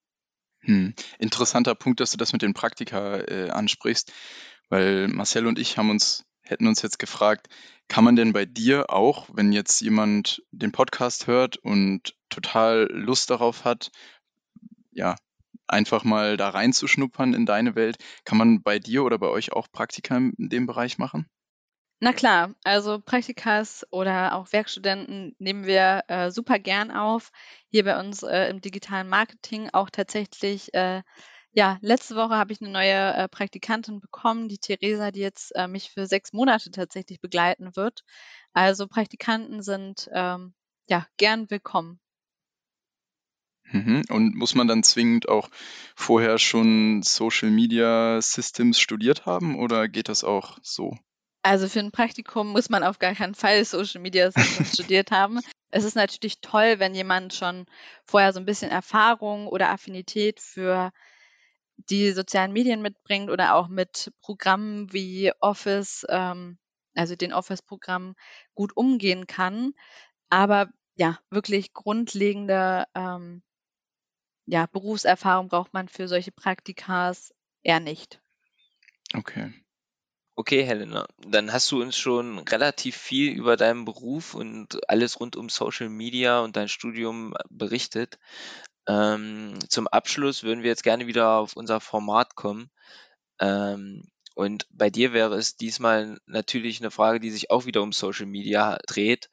Hm. 0.60 0.94
Interessanter 1.18 1.74
Punkt, 1.74 2.00
dass 2.00 2.10
du 2.10 2.16
das 2.16 2.32
mit 2.32 2.42
den 2.42 2.54
Praktika 2.54 3.18
äh, 3.18 3.50
ansprichst, 3.50 4.12
weil 4.68 5.08
Marcel 5.08 5.46
und 5.46 5.58
ich 5.58 5.78
haben 5.78 5.90
uns, 5.90 6.24
hätten 6.42 6.66
uns 6.66 6.82
jetzt 6.82 6.98
gefragt, 6.98 7.48
kann 7.88 8.04
man 8.04 8.16
denn 8.16 8.32
bei 8.32 8.44
dir 8.44 8.90
auch, 8.90 9.28
wenn 9.32 9.52
jetzt 9.52 9.80
jemand 9.80 10.42
den 10.50 10.72
Podcast 10.72 11.26
hört 11.26 11.56
und 11.56 12.14
total 12.28 12.88
Lust 12.90 13.30
darauf 13.30 13.64
hat, 13.64 13.90
ja, 14.92 15.16
einfach 15.66 16.04
mal 16.04 16.36
da 16.36 16.50
reinzuschnuppern 16.50 17.34
in 17.34 17.46
deine 17.46 17.74
Welt, 17.74 17.96
kann 18.24 18.38
man 18.38 18.62
bei 18.62 18.78
dir 18.78 19.04
oder 19.04 19.18
bei 19.18 19.28
euch 19.28 19.52
auch 19.52 19.68
Praktika 19.70 20.16
in 20.16 20.34
dem 20.38 20.66
Bereich 20.66 20.98
machen? 20.98 21.26
Na 22.00 22.12
klar, 22.12 22.54
also 22.64 23.00
Praktikas 23.00 23.86
oder 23.90 24.34
auch 24.34 24.52
Werkstudenten 24.52 25.34
nehmen 25.38 25.64
wir 25.64 26.04
äh, 26.08 26.30
super 26.30 26.58
gern 26.58 26.90
auf. 26.90 27.30
Hier 27.70 27.84
bei 27.84 27.98
uns 27.98 28.22
äh, 28.22 28.50
im 28.50 28.60
digitalen 28.60 29.08
Marketing 29.08 29.70
auch 29.72 29.88
tatsächlich, 29.90 30.74
äh, 30.74 31.02
ja, 31.54 31.78
letzte 31.82 32.16
Woche 32.16 32.34
habe 32.36 32.52
ich 32.52 32.60
eine 32.60 32.70
neue 32.70 33.14
äh, 33.14 33.28
Praktikantin 33.28 34.00
bekommen, 34.00 34.48
die 34.48 34.58
Theresa, 34.58 35.12
die 35.12 35.20
jetzt 35.20 35.54
äh, 35.54 35.68
mich 35.68 35.90
für 35.90 36.06
sechs 36.06 36.32
Monate 36.32 36.72
tatsächlich 36.72 37.20
begleiten 37.20 37.76
wird. 37.76 38.04
Also 38.52 38.88
Praktikanten 38.88 39.62
sind 39.62 40.10
ähm, 40.12 40.52
ja 40.88 41.06
gern 41.16 41.48
willkommen. 41.50 42.00
Mhm. 43.70 44.02
Und 44.10 44.34
muss 44.34 44.56
man 44.56 44.66
dann 44.66 44.82
zwingend 44.82 45.28
auch 45.28 45.48
vorher 45.94 46.38
schon 46.38 47.02
Social 47.02 47.50
Media 47.50 48.20
Systems 48.20 48.80
studiert 48.80 49.24
haben 49.24 49.56
oder 49.56 49.86
geht 49.88 50.08
das 50.08 50.24
auch 50.24 50.58
so? 50.60 50.98
Also 51.42 51.68
für 51.68 51.78
ein 51.80 51.92
Praktikum 51.92 52.48
muss 52.48 52.68
man 52.68 52.82
auf 52.82 52.98
gar 52.98 53.14
keinen 53.14 53.34
Fall 53.36 53.64
Social 53.64 54.00
Media 54.00 54.32
studiert 54.64 55.12
haben. 55.12 55.38
Es 55.70 55.84
ist 55.84 55.94
natürlich 55.94 56.40
toll, 56.40 56.80
wenn 56.80 56.96
jemand 56.96 57.32
schon 57.32 57.66
vorher 58.04 58.32
so 58.32 58.40
ein 58.40 58.46
bisschen 58.46 58.70
Erfahrung 58.70 59.46
oder 59.46 59.70
Affinität 59.70 60.40
für 60.40 60.92
die 61.76 62.12
sozialen 62.12 62.52
Medien 62.52 62.82
mitbringt 62.82 63.30
oder 63.30 63.54
auch 63.54 63.68
mit 63.68 64.12
Programmen 64.20 64.92
wie 64.92 65.32
Office, 65.40 66.06
ähm, 66.08 66.58
also 66.94 67.16
den 67.16 67.32
Office-Programmen 67.32 68.14
gut 68.54 68.76
umgehen 68.76 69.26
kann. 69.26 69.72
Aber 70.30 70.70
ja, 70.96 71.18
wirklich 71.30 71.72
grundlegende 71.72 72.84
ähm, 72.94 73.42
ja, 74.46 74.66
Berufserfahrung 74.66 75.48
braucht 75.48 75.72
man 75.72 75.88
für 75.88 76.08
solche 76.08 76.32
Praktikas 76.32 77.34
eher 77.62 77.80
nicht. 77.80 78.20
Okay. 79.14 79.52
Okay, 80.36 80.64
Helena, 80.64 81.06
dann 81.18 81.52
hast 81.52 81.70
du 81.70 81.80
uns 81.80 81.96
schon 81.96 82.40
relativ 82.40 82.96
viel 82.96 83.32
über 83.32 83.56
deinen 83.56 83.84
Beruf 83.84 84.34
und 84.34 84.80
alles 84.90 85.20
rund 85.20 85.36
um 85.36 85.48
Social 85.48 85.88
Media 85.88 86.40
und 86.40 86.56
dein 86.56 86.68
Studium 86.68 87.34
berichtet. 87.50 88.18
Ähm, 88.86 89.58
zum 89.68 89.88
Abschluss 89.88 90.42
würden 90.42 90.62
wir 90.62 90.70
jetzt 90.70 90.82
gerne 90.82 91.06
wieder 91.06 91.36
auf 91.36 91.56
unser 91.56 91.80
Format 91.80 92.34
kommen. 92.34 92.70
Ähm, 93.40 94.02
und 94.34 94.66
bei 94.70 94.90
dir 94.90 95.12
wäre 95.12 95.36
es 95.36 95.56
diesmal 95.56 96.18
natürlich 96.26 96.80
eine 96.80 96.90
Frage, 96.90 97.20
die 97.20 97.30
sich 97.30 97.50
auch 97.50 97.66
wieder 97.66 97.82
um 97.82 97.92
Social 97.92 98.26
Media 98.26 98.78
dreht. 98.86 99.30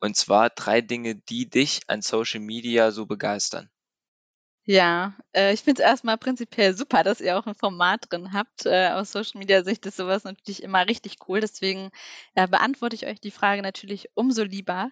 Und 0.00 0.16
zwar 0.16 0.50
drei 0.50 0.80
Dinge, 0.80 1.16
die 1.16 1.48
dich 1.50 1.80
an 1.88 2.02
Social 2.02 2.40
Media 2.40 2.92
so 2.92 3.06
begeistern. 3.06 3.70
Ja, 4.70 5.14
äh, 5.34 5.54
ich 5.54 5.62
finde 5.62 5.82
es 5.82 5.88
erstmal 5.88 6.18
prinzipiell 6.18 6.76
super, 6.76 7.02
dass 7.02 7.22
ihr 7.22 7.38
auch 7.38 7.46
ein 7.46 7.54
Format 7.54 8.04
drin 8.10 8.34
habt. 8.34 8.66
Äh, 8.66 8.88
aus 8.90 9.12
Social 9.12 9.38
Media 9.38 9.64
Sicht 9.64 9.86
ist 9.86 9.96
sowas 9.96 10.24
natürlich 10.24 10.62
immer 10.62 10.86
richtig 10.86 11.16
cool. 11.26 11.40
Deswegen 11.40 11.90
äh, 12.34 12.46
beantworte 12.46 12.94
ich 12.94 13.06
euch 13.06 13.18
die 13.18 13.30
Frage 13.30 13.62
natürlich 13.62 14.10
umso 14.14 14.42
lieber. 14.42 14.90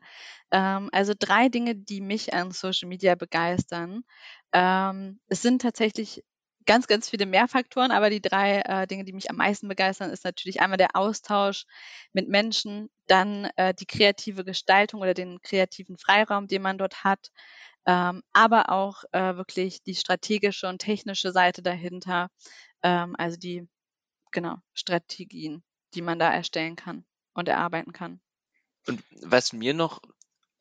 Ähm, 0.50 0.88
also 0.92 1.12
drei 1.18 1.50
Dinge, 1.50 1.74
die 1.76 2.00
mich 2.00 2.32
an 2.32 2.52
Social 2.52 2.88
Media 2.88 3.16
begeistern. 3.16 4.02
Ähm, 4.52 5.20
es 5.28 5.42
sind 5.42 5.60
tatsächlich 5.60 6.24
ganz, 6.66 6.86
ganz 6.86 7.08
viele 7.08 7.26
mehr 7.26 7.48
Faktoren, 7.48 7.90
aber 7.90 8.10
die 8.10 8.20
drei 8.20 8.60
äh, 8.60 8.86
Dinge, 8.86 9.04
die 9.04 9.12
mich 9.12 9.30
am 9.30 9.36
meisten 9.36 9.68
begeistern, 9.68 10.10
ist 10.10 10.24
natürlich 10.24 10.60
einmal 10.60 10.78
der 10.78 10.94
Austausch 10.94 11.64
mit 12.12 12.28
Menschen, 12.28 12.90
dann 13.06 13.48
äh, 13.56 13.72
die 13.74 13.86
kreative 13.86 14.44
Gestaltung 14.44 15.00
oder 15.00 15.14
den 15.14 15.40
kreativen 15.42 15.96
Freiraum, 15.96 16.48
den 16.48 16.62
man 16.62 16.78
dort 16.78 17.04
hat 17.04 17.30
ähm, 17.86 18.22
aber 18.32 18.70
auch 18.70 19.04
äh, 19.12 19.36
wirklich 19.36 19.82
die 19.82 19.94
strategische 19.94 20.68
und 20.68 20.78
technische 20.78 21.30
Seite 21.30 21.62
dahinter, 21.62 22.30
ähm, 22.82 23.14
also 23.16 23.36
die 23.38 23.68
genau 24.32 24.56
Strategien, 24.74 25.62
die 25.94 26.02
man 26.02 26.18
da 26.18 26.32
erstellen 26.32 26.74
kann 26.74 27.04
und 27.32 27.48
erarbeiten 27.48 27.92
kann. 27.92 28.20
Und 28.88 29.02
was 29.22 29.52
mir 29.52 29.72
noch 29.72 30.02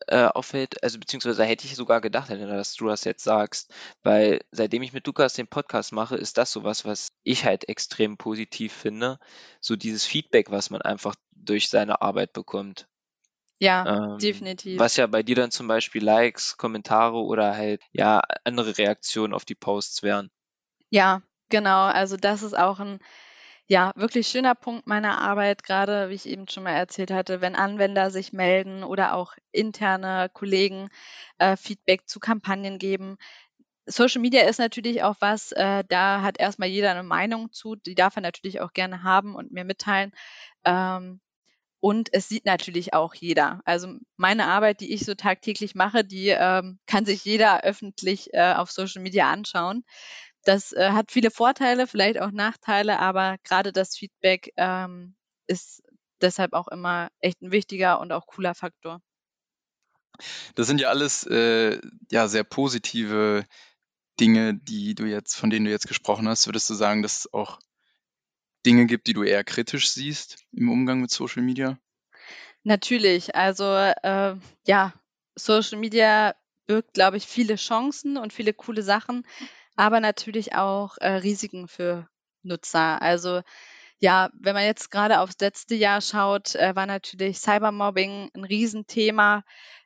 äh, 0.08 0.26
auffällt, 0.26 0.84
also 0.84 1.00
beziehungsweise 1.00 1.44
hätte 1.44 1.66
ich 1.66 1.76
sogar 1.76 2.02
gedacht, 2.02 2.30
dass 2.30 2.76
du 2.76 2.88
das 2.88 3.04
jetzt 3.04 3.24
sagst, 3.24 3.74
weil 4.04 4.42
seitdem 4.52 4.84
ich 4.84 4.94
mit 4.94 5.08
Lukas 5.08 5.34
den 5.34 5.48
Podcast 5.48 5.92
mache, 5.92 6.16
ist 6.16 6.38
das 6.38 6.52
sowas, 6.52 6.86
was 6.86 7.10
ich 7.24 7.46
halt 7.46 7.68
extrem 7.70 8.18
positiv 8.18 8.74
finde, 8.74 9.20
so 9.60 9.76
dieses 9.76 10.06
Feedback, 10.06 10.52
was 10.52 10.70
man 10.70 10.82
einfach 10.82 11.16
durch 11.32 11.70
seine 11.70 12.02
Arbeit 12.02 12.34
bekommt. 12.34 12.88
Ja, 13.60 14.14
ähm, 14.14 14.18
definitiv. 14.20 14.80
Was 14.80 14.98
ja 14.98 15.08
bei 15.08 15.24
dir 15.24 15.36
dann 15.36 15.52
zum 15.52 15.68
Beispiel 15.68 16.04
Likes, 16.04 16.58
Kommentare 16.58 17.18
oder 17.18 17.56
halt 17.56 17.82
ja 17.94 18.22
andere 18.44 18.78
Reaktionen 18.78 19.34
auf 19.34 19.46
die 19.46 19.56
Posts 19.56 20.04
wären. 20.04 20.30
Ja, 20.90 21.22
genau. 21.50 21.86
Also 21.86 22.18
das 22.18 22.44
ist 22.44 22.58
auch 22.58 22.80
ein 22.80 23.00
ja, 23.68 23.92
wirklich 23.96 24.28
schöner 24.28 24.54
Punkt 24.56 24.86
meiner 24.88 25.20
Arbeit, 25.22 25.64
gerade 25.64 26.10
wie 26.10 26.14
ich 26.16 26.28
eben 26.28 26.48
schon 26.48 26.64
mal 26.64 26.72
erzählt 26.72 27.12
hatte, 27.12 27.42
wenn 27.42 27.56
Anwender 27.56 28.12
sich 28.12 28.32
melden 28.34 28.84
oder 28.84 29.16
auch 29.16 29.34
interne 29.52 30.30
Kollegen 30.34 30.90
äh, 31.40 31.58
Feedback 31.58 32.08
zu 32.08 32.20
Kampagnen 32.20 32.78
geben. 32.78 33.18
Social 33.88 34.22
Media 34.22 34.44
ist 34.44 34.60
natürlich 34.60 35.04
auch 35.04 35.16
was, 35.20 35.52
äh, 35.54 35.84
da 35.88 36.22
hat 36.22 36.40
erstmal 36.40 36.70
jeder 36.70 36.92
eine 36.92 37.04
Meinung 37.04 37.52
zu, 37.54 37.76
die 37.76 37.96
darf 37.96 38.16
er 38.16 38.22
natürlich 38.24 38.62
auch 38.62 38.74
gerne 38.74 39.04
haben 39.04 39.36
und 39.36 39.52
mir 39.52 39.66
mitteilen. 39.66 40.12
Ähm, 40.66 41.22
und 41.80 42.10
es 42.14 42.30
sieht 42.30 42.46
natürlich 42.46 42.94
auch 42.96 43.14
jeder. 43.14 43.62
Also 43.66 44.00
meine 44.18 44.48
Arbeit, 44.48 44.82
die 44.82 44.94
ich 44.94 45.06
so 45.06 45.14
tagtäglich 45.14 45.76
mache, 45.76 46.04
die 46.04 46.30
ähm, 46.30 46.80
kann 46.88 47.06
sich 47.06 47.24
jeder 47.26 47.64
öffentlich 47.64 48.34
äh, 48.34 48.54
auf 48.54 48.72
Social 48.72 49.04
Media 49.04 49.32
anschauen. 49.32 49.84
Das 50.46 50.72
äh, 50.72 50.92
hat 50.92 51.12
viele 51.12 51.32
Vorteile, 51.32 51.88
vielleicht 51.88 52.22
auch 52.22 52.32
Nachteile, 52.32 53.00
aber 53.00 53.38
gerade 53.44 53.74
das 53.74 53.98
Feedback 53.98 54.54
ähm, 54.58 55.16
ist 55.48 55.84
deshalb 56.22 56.54
auch 56.54 56.68
immer 56.68 57.10
echt 57.20 57.42
ein 57.42 57.52
wichtiger 57.52 58.00
und 58.00 58.12
auch 58.12 58.28
cooler 58.28 58.56
Faktor. 58.56 59.02
Das 60.54 60.68
sind 60.68 60.80
ja 60.80 60.90
alles 60.90 61.26
äh, 61.26 61.82
ja 62.10 62.28
sehr 62.28 62.44
positive 62.44 63.46
Dinge, 64.20 64.54
die 64.54 64.96
du 64.96 65.06
jetzt, 65.06 65.36
von 65.36 65.50
denen 65.50 65.66
du 65.66 65.72
jetzt 65.72 65.88
gesprochen 65.88 66.28
hast. 66.28 66.48
Würdest 66.48 66.70
du 66.70 66.74
sagen, 66.74 67.02
dass 67.02 67.32
auch 67.34 67.60
Dinge 68.66 68.86
gibt, 68.86 69.08
die 69.08 69.14
du 69.14 69.24
eher 69.24 69.44
kritisch 69.44 69.90
siehst 69.90 70.46
im 70.54 70.70
Umgang 70.70 71.02
mit 71.02 71.12
Social 71.12 71.44
Media? 71.44 71.78
Natürlich, 72.64 73.36
also 73.36 73.66
äh, 73.66 74.36
ja, 74.66 74.94
Social 75.36 75.78
Media 75.80 76.36
birgt, 76.66 76.94
glaube 76.94 77.18
ich, 77.18 77.26
viele 77.26 77.58
Chancen 77.58 78.18
und 78.18 78.34
viele 78.34 78.54
coole 78.54 78.82
Sachen, 78.82 79.26
aber 79.76 80.00
natürlich 80.00 80.56
auch 80.56 80.98
äh, 81.00 81.10
Risiken 81.10 81.68
für 81.68 82.08
Nutzer. 82.44 83.02
Also 83.02 83.42
ja, 84.00 84.30
wenn 84.34 84.56
man 84.56 84.66
jetzt 84.66 84.92
gerade 84.92 85.20
aufs 85.22 85.38
letzte 85.40 85.76
Jahr 85.76 86.02
schaut, 86.02 86.56
äh, 86.56 86.76
war 86.76 86.86
natürlich 86.86 87.40
Cybermobbing 87.40 88.32
ein 88.36 88.44
Riesenthema. 88.44 89.44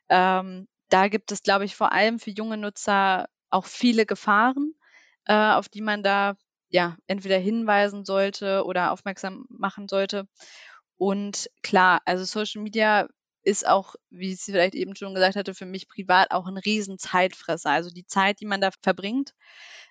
Ähm, 0.08 0.68
da 0.88 1.08
gibt 1.08 1.32
es, 1.32 1.42
glaube 1.42 1.64
ich, 1.64 1.76
vor 1.76 1.92
allem 1.92 2.18
für 2.18 2.30
junge 2.30 2.56
Nutzer 2.56 3.28
auch 3.50 3.66
viele 3.66 4.06
Gefahren, 4.06 4.74
äh, 5.26 5.34
auf 5.52 5.68
die 5.68 5.82
man 5.82 6.02
da 6.02 6.34
ja, 6.70 6.96
entweder 7.06 7.38
hinweisen 7.38 8.04
sollte 8.04 8.64
oder 8.64 8.92
aufmerksam 8.92 9.44
machen 9.48 9.88
sollte. 9.88 10.26
Und 10.96 11.50
klar, 11.62 12.00
also 12.04 12.24
Social 12.24 12.62
Media 12.62 13.08
ist 13.42 13.66
auch, 13.66 13.94
wie 14.10 14.32
ich 14.32 14.40
es 14.40 14.44
vielleicht 14.44 14.74
eben 14.74 14.96
schon 14.96 15.14
gesagt 15.14 15.36
hatte, 15.36 15.54
für 15.54 15.66
mich 15.66 15.88
privat 15.88 16.30
auch 16.30 16.46
ein 16.46 16.58
riesen 16.58 16.98
Zeitfresser. 16.98 17.70
Also 17.70 17.90
die 17.90 18.06
Zeit, 18.06 18.40
die 18.40 18.46
man 18.46 18.60
da 18.60 18.70
verbringt, 18.82 19.34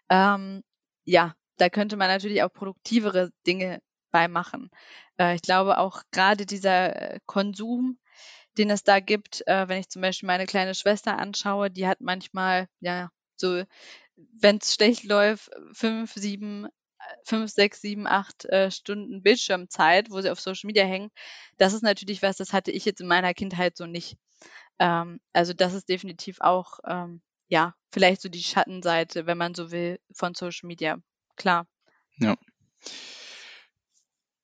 ähm, 0.10 0.64
ja, 1.06 1.36
da 1.58 1.70
könnte 1.70 1.98
man 1.98 2.08
natürlich 2.08 2.44
auch 2.44 2.54
produktivere 2.54 3.32
Dinge 3.48 3.82
bei 4.12 4.28
machen. 4.28 4.70
Äh, 5.20 5.36
ich 5.36 5.42
glaube 5.42 5.78
auch 5.78 6.04
gerade 6.12 6.46
dieser 6.46 7.14
äh, 7.16 7.20
Konsum, 7.26 8.00
den 8.58 8.70
es 8.70 8.84
da 8.84 9.00
gibt, 9.00 9.46
äh, 9.48 9.68
wenn 9.68 9.80
ich 9.80 9.90
zum 9.90 10.02
Beispiel 10.02 10.28
meine 10.28 10.46
kleine 10.46 10.76
Schwester 10.76 11.18
anschaue, 11.18 11.72
die 11.72 11.88
hat 11.88 12.02
manchmal, 12.02 12.68
ja, 12.80 13.10
so 13.36 13.64
wenn 14.16 14.58
es 14.58 14.74
schlecht 14.74 15.04
läuft, 15.04 15.50
fünf, 15.72 16.14
sieben 16.14 16.68
fünf, 17.24 17.52
sechs, 17.52 17.82
sieben, 17.82 18.08
acht 18.08 18.46
äh, 18.46 18.72
Stunden 18.72 19.22
Bildschirmzeit, 19.22 20.10
wo 20.10 20.22
sie 20.22 20.30
auf 20.30 20.40
Social 20.40 20.68
Media 20.68 20.86
hängen. 20.86 21.12
Das 21.58 21.74
ist 21.74 21.84
natürlich 21.84 22.22
was, 22.22 22.38
das 22.38 22.54
hatte 22.54 22.72
ich 22.72 22.86
jetzt 22.86 23.02
in 23.02 23.08
meiner 23.08 23.34
Kindheit 23.34 23.78
so 23.78 23.86
nicht. 23.86 24.18
Ähm, 24.80 25.20
also 25.34 25.54
das 25.54 25.74
ist 25.74 25.90
definitiv 25.90 26.42
auch, 26.42 26.80
ähm, 26.86 27.22
ja, 27.48 27.76
vielleicht 27.92 28.22
so 28.22 28.30
die 28.30 28.44
Schattenseite, 28.44 29.26
wenn 29.26 29.38
man 29.38 29.56
so 29.56 29.72
will, 29.72 30.00
von 30.14 30.36
Social 30.36 30.68
Media. 30.68 30.98
Klar. 31.36 31.68
Ja. 32.18 32.38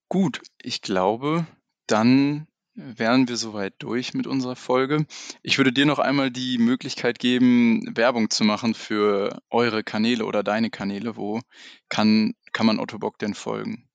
Gut, 0.09 0.41
ich 0.61 0.81
glaube, 0.81 1.45
dann 1.87 2.47
wären 2.75 3.27
wir 3.27 3.37
soweit 3.37 3.73
durch 3.79 4.13
mit 4.13 4.27
unserer 4.27 4.55
Folge. 4.55 5.05
Ich 5.41 5.57
würde 5.57 5.71
dir 5.71 5.85
noch 5.85 5.99
einmal 5.99 6.29
die 6.29 6.57
Möglichkeit 6.57 7.19
geben, 7.19 7.95
Werbung 7.95 8.29
zu 8.29 8.43
machen 8.43 8.73
für 8.73 9.41
eure 9.49 9.83
Kanäle 9.83 10.25
oder 10.25 10.43
deine 10.43 10.69
Kanäle. 10.69 11.15
Wo 11.15 11.39
kann, 11.89 12.33
kann 12.55 12.65
man 12.65 12.79
Otto 12.79 12.97
Bock 12.97 13.19
denn 13.19 13.33
folgen? 13.33 13.85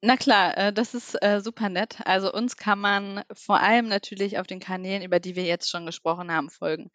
Na 0.00 0.16
klar, 0.16 0.56
äh, 0.56 0.72
das 0.72 0.94
ist 0.94 1.22
äh, 1.22 1.42
super 1.42 1.68
nett. 1.68 1.98
Also 2.06 2.32
uns 2.32 2.56
kann 2.56 2.78
man 2.78 3.22
vor 3.34 3.60
allem 3.60 3.88
natürlich 3.88 4.38
auf 4.38 4.46
den 4.46 4.58
Kanälen, 4.58 5.02
über 5.02 5.20
die 5.20 5.36
wir 5.36 5.44
jetzt 5.44 5.68
schon 5.68 5.84
gesprochen 5.84 6.32
haben, 6.32 6.48
folgen. 6.48 6.90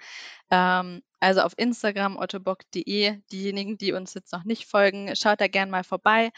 Ähm, 0.50 1.04
also 1.20 1.42
auf 1.42 1.54
Instagram 1.58 2.18
ottobock.de. 2.18 3.22
Diejenigen, 3.32 3.78
die 3.78 3.92
uns 3.92 4.16
jetzt 4.16 4.34
noch 4.34 4.46
nicht 4.46 4.66
folgen, 4.66 5.16
schaut 5.16 5.40
da 5.40 5.48
gerne 5.48 5.72
mal 5.72 5.84
vorbei. 5.84 6.32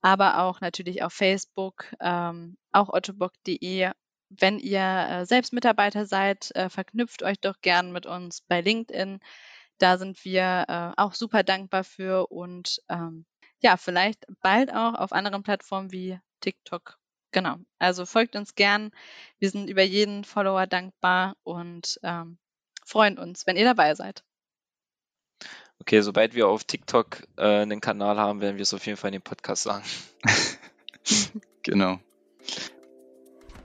Aber 0.00 0.38
auch 0.38 0.62
natürlich 0.62 1.02
auf 1.02 1.12
Facebook, 1.12 1.92
ähm, 2.00 2.56
auch 2.72 2.88
ottobock.de 2.88 3.90
wenn 4.36 4.58
ihr 4.58 4.80
äh, 4.80 5.26
selbst 5.26 5.52
Mitarbeiter 5.52 6.06
seid, 6.06 6.50
verknüpft 6.68 7.22
euch 7.22 7.38
doch 7.38 7.60
gern 7.60 7.92
mit 7.92 8.04
uns 8.04 8.40
bei 8.40 8.62
LinkedIn. 8.62 9.20
Da 9.78 9.96
sind 9.96 10.24
wir 10.24 10.94
auch 10.96 11.12
super 11.14 11.44
dankbar 11.44 11.84
für 11.84 12.26
und 12.32 12.80
ähm, 12.88 13.26
ja, 13.64 13.78
vielleicht 13.78 14.26
bald 14.42 14.70
auch 14.70 14.94
auf 14.94 15.12
anderen 15.12 15.42
Plattformen 15.42 15.90
wie 15.90 16.20
TikTok. 16.40 16.98
Genau. 17.32 17.56
Also 17.78 18.04
folgt 18.04 18.36
uns 18.36 18.54
gern. 18.54 18.90
Wir 19.38 19.50
sind 19.50 19.70
über 19.70 19.82
jeden 19.82 20.22
Follower 20.22 20.66
dankbar 20.66 21.34
und 21.42 21.98
ähm, 22.02 22.38
freuen 22.84 23.18
uns, 23.18 23.46
wenn 23.46 23.56
ihr 23.56 23.64
dabei 23.64 23.94
seid. 23.94 24.22
Okay, 25.80 26.02
sobald 26.02 26.34
wir 26.34 26.46
auf 26.46 26.64
TikTok 26.64 27.26
äh, 27.38 27.62
einen 27.62 27.80
Kanal 27.80 28.18
haben, 28.18 28.42
werden 28.42 28.56
wir 28.56 28.62
es 28.62 28.74
auf 28.74 28.84
jeden 28.86 28.98
Fall 28.98 29.08
in 29.08 29.14
den 29.14 29.22
Podcast 29.22 29.62
sagen. 29.62 29.84
genau. 31.62 31.98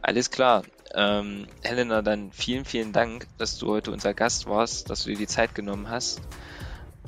Alles 0.01 0.31
klar. 0.31 0.63
Ähm, 0.95 1.45
Helena, 1.61 2.01
dann 2.01 2.31
vielen, 2.31 2.63
vielen 2.63 2.93
Dank, 2.93 3.27
dass 3.37 3.59
du 3.59 3.67
heute 3.67 3.91
unser 3.91 4.13
Gast 4.13 4.47
warst, 4.47 4.89
dass 4.89 5.03
du 5.03 5.09
dir 5.09 5.17
die 5.17 5.27
Zeit 5.27 5.53
genommen 5.53 5.89
hast. 5.89 6.21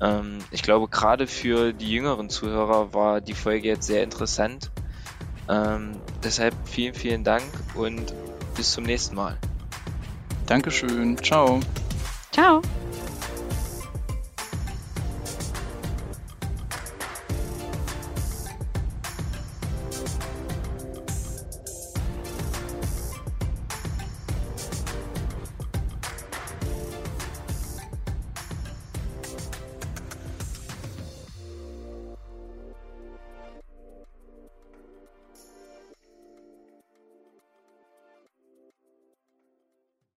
Ähm, 0.02 0.40
ich 0.52 0.64
glaube, 0.64 0.88
gerade 0.88 1.28
für 1.28 1.74
die 1.74 1.92
jüngeren 1.92 2.30
Zuhörer 2.30 2.94
war 2.94 3.22
die 3.22 3.34
Folge 3.34 3.68
jetzt 3.68 3.86
sehr 3.86 4.04
interessant. 4.04 4.72
Ähm, 5.48 5.98
deshalb 6.24 6.56
vielen, 6.66 6.94
vielen 6.94 7.24
Dank 7.24 7.44
und 7.76 8.14
bis 8.56 8.72
zum 8.72 8.84
nächsten 8.84 9.16
Mal. 9.16 9.38
Dankeschön. 10.48 11.18
Ciao. 11.18 11.60
Ciao. 12.32 12.62